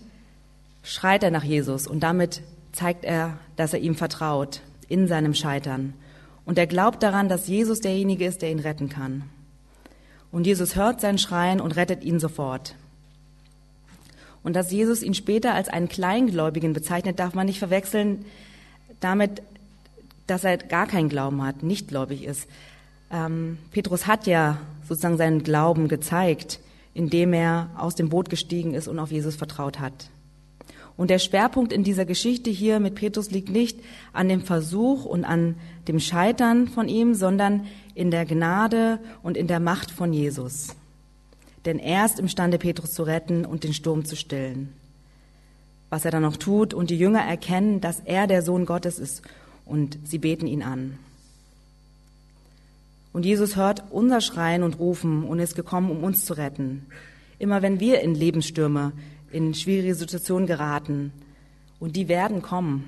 schreit 0.83 1.23
er 1.23 1.31
nach 1.31 1.44
Jesus 1.44 1.87
und 1.87 2.01
damit 2.01 2.42
zeigt 2.73 3.05
er, 3.05 3.38
dass 3.57 3.75
er 3.75 3.81
ihm 3.81 3.94
vertraut 3.94 4.62
in 4.88 5.07
seinem 5.07 5.35
Scheitern. 5.35 5.94
Und 6.44 6.57
er 6.59 6.66
glaubt 6.66 7.03
daran, 7.03 7.29
dass 7.29 7.47
Jesus 7.47 7.81
derjenige 7.81 8.25
ist, 8.25 8.40
der 8.40 8.51
ihn 8.51 8.61
retten 8.61 8.88
kann. 8.88 9.25
Und 10.31 10.47
Jesus 10.47 10.77
hört 10.77 11.01
sein 11.01 11.18
Schreien 11.18 11.61
und 11.61 11.77
rettet 11.77 12.05
ihn 12.05 12.21
sofort. 12.21 12.75
Und 14.42 14.55
dass 14.55 14.71
Jesus 14.71 15.03
ihn 15.03 15.14
später 15.14 15.55
als 15.55 15.68
einen 15.68 15.88
Kleingläubigen 15.88 16.73
bezeichnet, 16.73 17.18
darf 17.18 17.35
man 17.35 17.47
nicht 17.47 17.59
verwechseln 17.59 18.25
damit, 19.01 19.42
dass 20.27 20.44
er 20.44 20.57
gar 20.57 20.87
keinen 20.87 21.09
Glauben 21.09 21.42
hat, 21.42 21.62
nicht 21.62 21.88
gläubig 21.88 22.25
ist. 22.25 22.47
Ähm, 23.11 23.59
Petrus 23.71 24.07
hat 24.07 24.27
ja 24.27 24.59
sozusagen 24.87 25.16
seinen 25.16 25.42
Glauben 25.42 25.88
gezeigt, 25.88 26.61
indem 26.94 27.33
er 27.33 27.71
aus 27.77 27.94
dem 27.94 28.09
Boot 28.09 28.29
gestiegen 28.31 28.75
ist 28.75 28.88
und 28.88 28.99
auf 28.99 29.11
Jesus 29.11 29.37
vertraut 29.37 29.79
hat. 29.79 30.11
Und 30.97 31.11
der 31.11 31.21
Schwerpunkt 31.21 31.73
in 31.73 31.85
dieser 31.85 32.05
Geschichte 32.05 32.51
hier 32.51 32.81
mit 32.81 32.97
Petrus 32.97 33.31
liegt 33.31 33.51
nicht 33.51 33.79
an 34.12 34.29
dem 34.29 34.42
Versuch 34.42 35.05
und 35.05 35.25
an 35.25 35.55
dem 35.87 36.01
Scheitern 36.01 36.66
von 36.66 36.88
ihm, 36.88 37.14
sondern 37.14 37.66
in 37.94 38.11
der 38.11 38.27
Gnade 38.27 38.99
und 39.23 39.37
in 39.37 39.47
der 39.47 39.61
Macht 39.61 39.92
von 39.92 40.12
Jesus. 40.12 40.75
Denn 41.64 41.79
er 41.79 42.05
ist 42.05 42.18
imstande, 42.18 42.59
Petrus 42.59 42.90
zu 42.90 43.05
retten 43.05 43.44
und 43.44 43.62
den 43.62 43.75
Sturm 43.75 44.05
zu 44.05 44.16
stillen. 44.16 44.73
Was 45.88 46.05
er 46.05 46.11
dann 46.11 46.23
noch 46.23 46.37
tut 46.37 46.75
und 46.75 46.90
die 46.90 46.99
Jünger 46.99 47.21
erkennen, 47.21 47.81
dass 47.81 48.01
er 48.01 48.27
der 48.27 48.42
Sohn 48.42 48.66
Gottes 48.66 48.99
ist 48.99 49.23
und 49.64 49.99
sie 50.05 50.18
beten 50.18 50.49
ihn 50.49 50.64
an. 50.64 50.99
Und 53.18 53.26
Jesus 53.26 53.57
hört 53.57 53.83
unser 53.90 54.20
Schreien 54.20 54.62
und 54.62 54.78
Rufen 54.78 55.24
und 55.24 55.40
ist 55.40 55.57
gekommen, 55.57 55.90
um 55.90 56.04
uns 56.04 56.24
zu 56.24 56.35
retten. 56.35 56.87
Immer 57.40 57.62
wenn 57.62 57.81
wir 57.81 58.00
in 58.00 58.14
Lebensstürme, 58.14 58.92
in 59.33 59.54
schwierige 59.54 59.96
Situationen 59.96 60.46
geraten, 60.46 61.12
und 61.81 61.96
die 61.96 62.07
werden 62.07 62.42
kommen, 62.42 62.85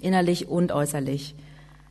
innerlich 0.00 0.48
und 0.48 0.72
äußerlich, 0.72 1.34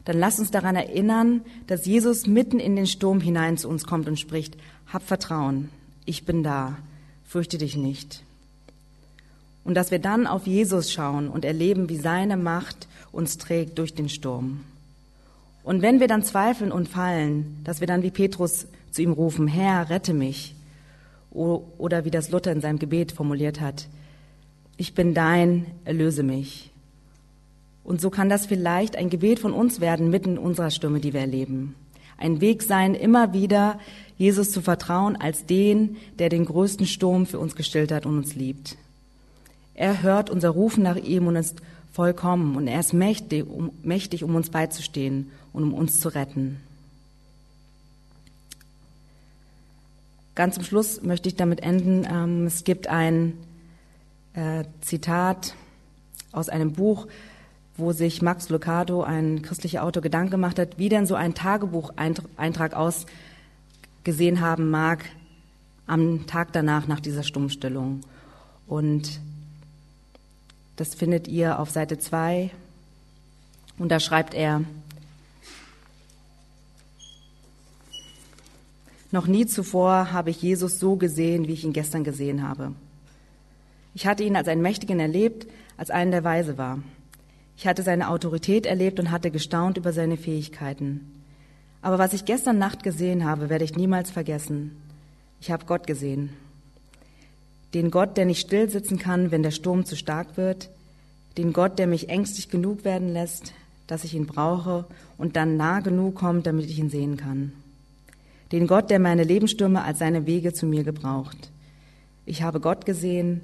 dann 0.05 0.17
lass 0.17 0.39
uns 0.39 0.49
daran 0.49 0.75
erinnern, 0.75 1.41
dass 1.67 1.85
Jesus 1.85 2.25
mitten 2.25 2.59
in 2.59 2.75
den 2.75 2.87
Sturm 2.87 3.21
hinein 3.21 3.57
zu 3.57 3.69
uns 3.69 3.85
kommt 3.85 4.07
und 4.07 4.19
spricht, 4.19 4.57
hab 4.91 5.03
Vertrauen, 5.03 5.69
ich 6.05 6.25
bin 6.25 6.41
da, 6.41 6.79
fürchte 7.25 7.59
dich 7.59 7.77
nicht. 7.77 8.23
Und 9.63 9.75
dass 9.75 9.91
wir 9.91 9.99
dann 9.99 10.25
auf 10.25 10.47
Jesus 10.47 10.91
schauen 10.91 11.29
und 11.29 11.45
erleben, 11.45 11.89
wie 11.89 11.97
seine 11.97 12.37
Macht 12.37 12.87
uns 13.11 13.37
trägt 13.37 13.77
durch 13.77 13.93
den 13.93 14.09
Sturm. 14.09 14.61
Und 15.65 15.81
wenn 15.81 15.99
wir 15.99 16.07
dann 16.07 16.21
zweifeln 16.23 16.71
und 16.71 16.87
fallen, 16.87 17.59
dass 17.63 17.79
wir 17.79 17.87
dann 17.87 18.03
wie 18.03 18.11
Petrus 18.11 18.67
zu 18.91 19.01
ihm 19.01 19.11
rufen, 19.11 19.47
Herr, 19.47 19.89
rette 19.89 20.13
mich. 20.13 20.53
Oder 21.31 22.05
wie 22.05 22.11
das 22.11 22.29
Luther 22.29 22.51
in 22.51 22.61
seinem 22.61 22.79
Gebet 22.79 23.11
formuliert 23.11 23.59
hat, 23.59 23.87
ich 24.77 24.93
bin 24.93 25.13
dein, 25.15 25.65
erlöse 25.83 26.21
mich. 26.21 26.69
Und 27.83 27.99
so 27.99 28.11
kann 28.11 28.29
das 28.29 28.45
vielleicht 28.45 28.95
ein 28.95 29.09
Gebet 29.09 29.39
von 29.39 29.53
uns 29.53 29.81
werden, 29.81 30.11
mitten 30.11 30.33
in 30.33 30.37
unserer 30.37 30.69
Stimme, 30.69 30.99
die 30.99 31.13
wir 31.13 31.21
erleben. 31.21 31.75
Ein 32.17 32.41
Weg 32.41 32.61
sein, 32.61 32.93
immer 32.93 33.33
wieder 33.33 33.79
Jesus 34.17 34.51
zu 34.51 34.61
vertrauen 34.61 35.15
als 35.15 35.45
den, 35.45 35.97
der 36.19 36.29
den 36.29 36.45
größten 36.45 36.85
Sturm 36.85 37.25
für 37.25 37.39
uns 37.39 37.55
gestillt 37.55 37.91
hat 37.91 38.05
und 38.05 38.17
uns 38.17 38.35
liebt. 38.35 38.77
Er 39.73 40.03
hört 40.03 40.29
unser 40.29 40.49
Rufen 40.49 40.83
nach 40.83 40.95
ihm 40.95 41.25
und 41.25 41.35
ist 41.35 41.61
vollkommen 41.95 42.57
und 42.57 42.67
er 42.67 42.81
ist 42.81 42.93
mächtig 42.93 43.47
um, 43.47 43.71
mächtig, 43.81 44.25
um 44.25 44.35
uns 44.35 44.49
beizustehen 44.49 45.31
und 45.53 45.63
um 45.63 45.73
uns 45.73 46.01
zu 46.01 46.09
retten. 46.09 46.57
Ganz 50.35 50.55
zum 50.55 50.65
Schluss 50.65 51.01
möchte 51.01 51.29
ich 51.29 51.37
damit 51.37 51.61
enden. 51.61 52.05
Ähm, 52.11 52.45
es 52.45 52.65
gibt 52.65 52.87
ein 52.87 53.37
äh, 54.33 54.65
Zitat 54.81 55.55
aus 56.33 56.49
einem 56.49 56.73
Buch, 56.73 57.07
wo 57.77 57.93
sich 57.93 58.21
Max 58.21 58.49
Lucado, 58.49 59.01
ein 59.03 59.41
christlicher 59.41 59.81
Autor, 59.81 60.03
Gedanken 60.03 60.31
gemacht 60.31 60.59
hat, 60.59 60.77
wie 60.77 60.89
denn 60.89 61.05
so 61.05 61.15
ein 61.15 61.33
Tagebucheintrag 61.33 62.73
ausgesehen 62.73 64.41
haben 64.41 64.69
mag 64.69 65.05
am 65.87 66.27
Tag 66.27 66.51
danach, 66.51 66.87
nach 66.87 66.99
dieser 66.99 67.23
Stummstellung. 67.23 68.01
Und 68.67 69.21
das 70.75 70.95
findet 70.95 71.27
ihr 71.27 71.59
auf 71.59 71.69
Seite 71.69 71.97
2. 71.97 72.51
Und 73.77 73.89
da 73.89 73.99
schreibt 73.99 74.33
er, 74.33 74.61
Noch 79.11 79.27
nie 79.27 79.45
zuvor 79.45 80.11
habe 80.11 80.29
ich 80.29 80.41
Jesus 80.41 80.77
so 80.77 80.97
gesehen, 80.97 81.47
wie 81.47 81.53
ich 81.53 81.63
ihn 81.63 81.71
gestern 81.71 82.03
gesehen 82.03 82.45
habe. 82.45 82.73
Ich 83.93 84.07
hatte 84.07 84.23
ihn 84.23 84.35
als 84.35 84.49
einen 84.49 84.61
Mächtigen 84.61 84.99
erlebt, 84.99 85.47
als 85.77 85.89
einen, 85.89 86.11
der 86.11 86.25
weise 86.25 86.57
war. 86.57 86.79
Ich 87.55 87.65
hatte 87.65 87.81
seine 87.81 88.09
Autorität 88.09 88.65
erlebt 88.65 88.99
und 88.99 89.11
hatte 89.11 89.31
gestaunt 89.31 89.77
über 89.77 89.93
seine 89.93 90.17
Fähigkeiten. 90.17 91.23
Aber 91.81 91.97
was 91.97 92.11
ich 92.11 92.25
gestern 92.25 92.57
Nacht 92.57 92.83
gesehen 92.83 93.23
habe, 93.23 93.49
werde 93.49 93.63
ich 93.63 93.77
niemals 93.77 94.11
vergessen. 94.11 94.75
Ich 95.39 95.49
habe 95.49 95.65
Gott 95.65 95.87
gesehen. 95.87 96.31
Den 97.75 97.91
Gott, 97.91 98.17
der 98.17 98.25
nicht 98.25 98.39
still 98.39 98.67
sitzen 98.69 98.97
kann, 98.97 99.29
wenn 99.29 99.43
der 99.43 99.51
Sturm 99.51 99.85
zu 99.85 99.95
stark 99.95 100.35
wird. 100.35 100.71
Den 101.37 101.53
Gott, 101.53 101.77
der 101.77 101.85
mich 101.85 102.09
ängstlich 102.09 102.49
genug 102.49 102.83
werden 102.85 103.13
lässt, 103.13 103.53
dass 103.85 104.03
ich 104.03 104.15
ihn 104.15 104.25
brauche 104.25 104.85
und 105.17 105.35
dann 105.35 105.57
nah 105.57 105.81
genug 105.81 106.15
kommt, 106.15 106.47
damit 106.47 106.65
ich 106.65 106.79
ihn 106.79 106.89
sehen 106.89 107.17
kann 107.17 107.51
den 108.51 108.67
Gott, 108.67 108.89
der 108.89 108.99
meine 108.99 109.23
Lebensstürme 109.23 109.83
als 109.83 109.99
seine 109.99 110.25
Wege 110.25 110.53
zu 110.53 110.65
mir 110.65 110.83
gebraucht. 110.83 111.51
Ich 112.25 112.41
habe 112.41 112.59
Gott 112.59 112.85
gesehen, 112.85 113.41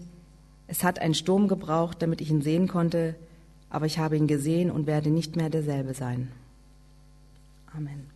es 0.67 0.83
hat 0.83 0.99
einen 0.99 1.13
Sturm 1.13 1.47
gebraucht, 1.47 2.01
damit 2.01 2.21
ich 2.21 2.29
ihn 2.29 2.41
sehen 2.41 2.67
konnte, 2.67 3.15
aber 3.69 3.85
ich 3.85 3.99
habe 3.99 4.17
ihn 4.17 4.27
gesehen 4.27 4.71
und 4.71 4.87
werde 4.87 5.09
nicht 5.09 5.35
mehr 5.35 5.49
derselbe 5.49 5.93
sein. 5.93 6.29
Amen. 7.75 8.10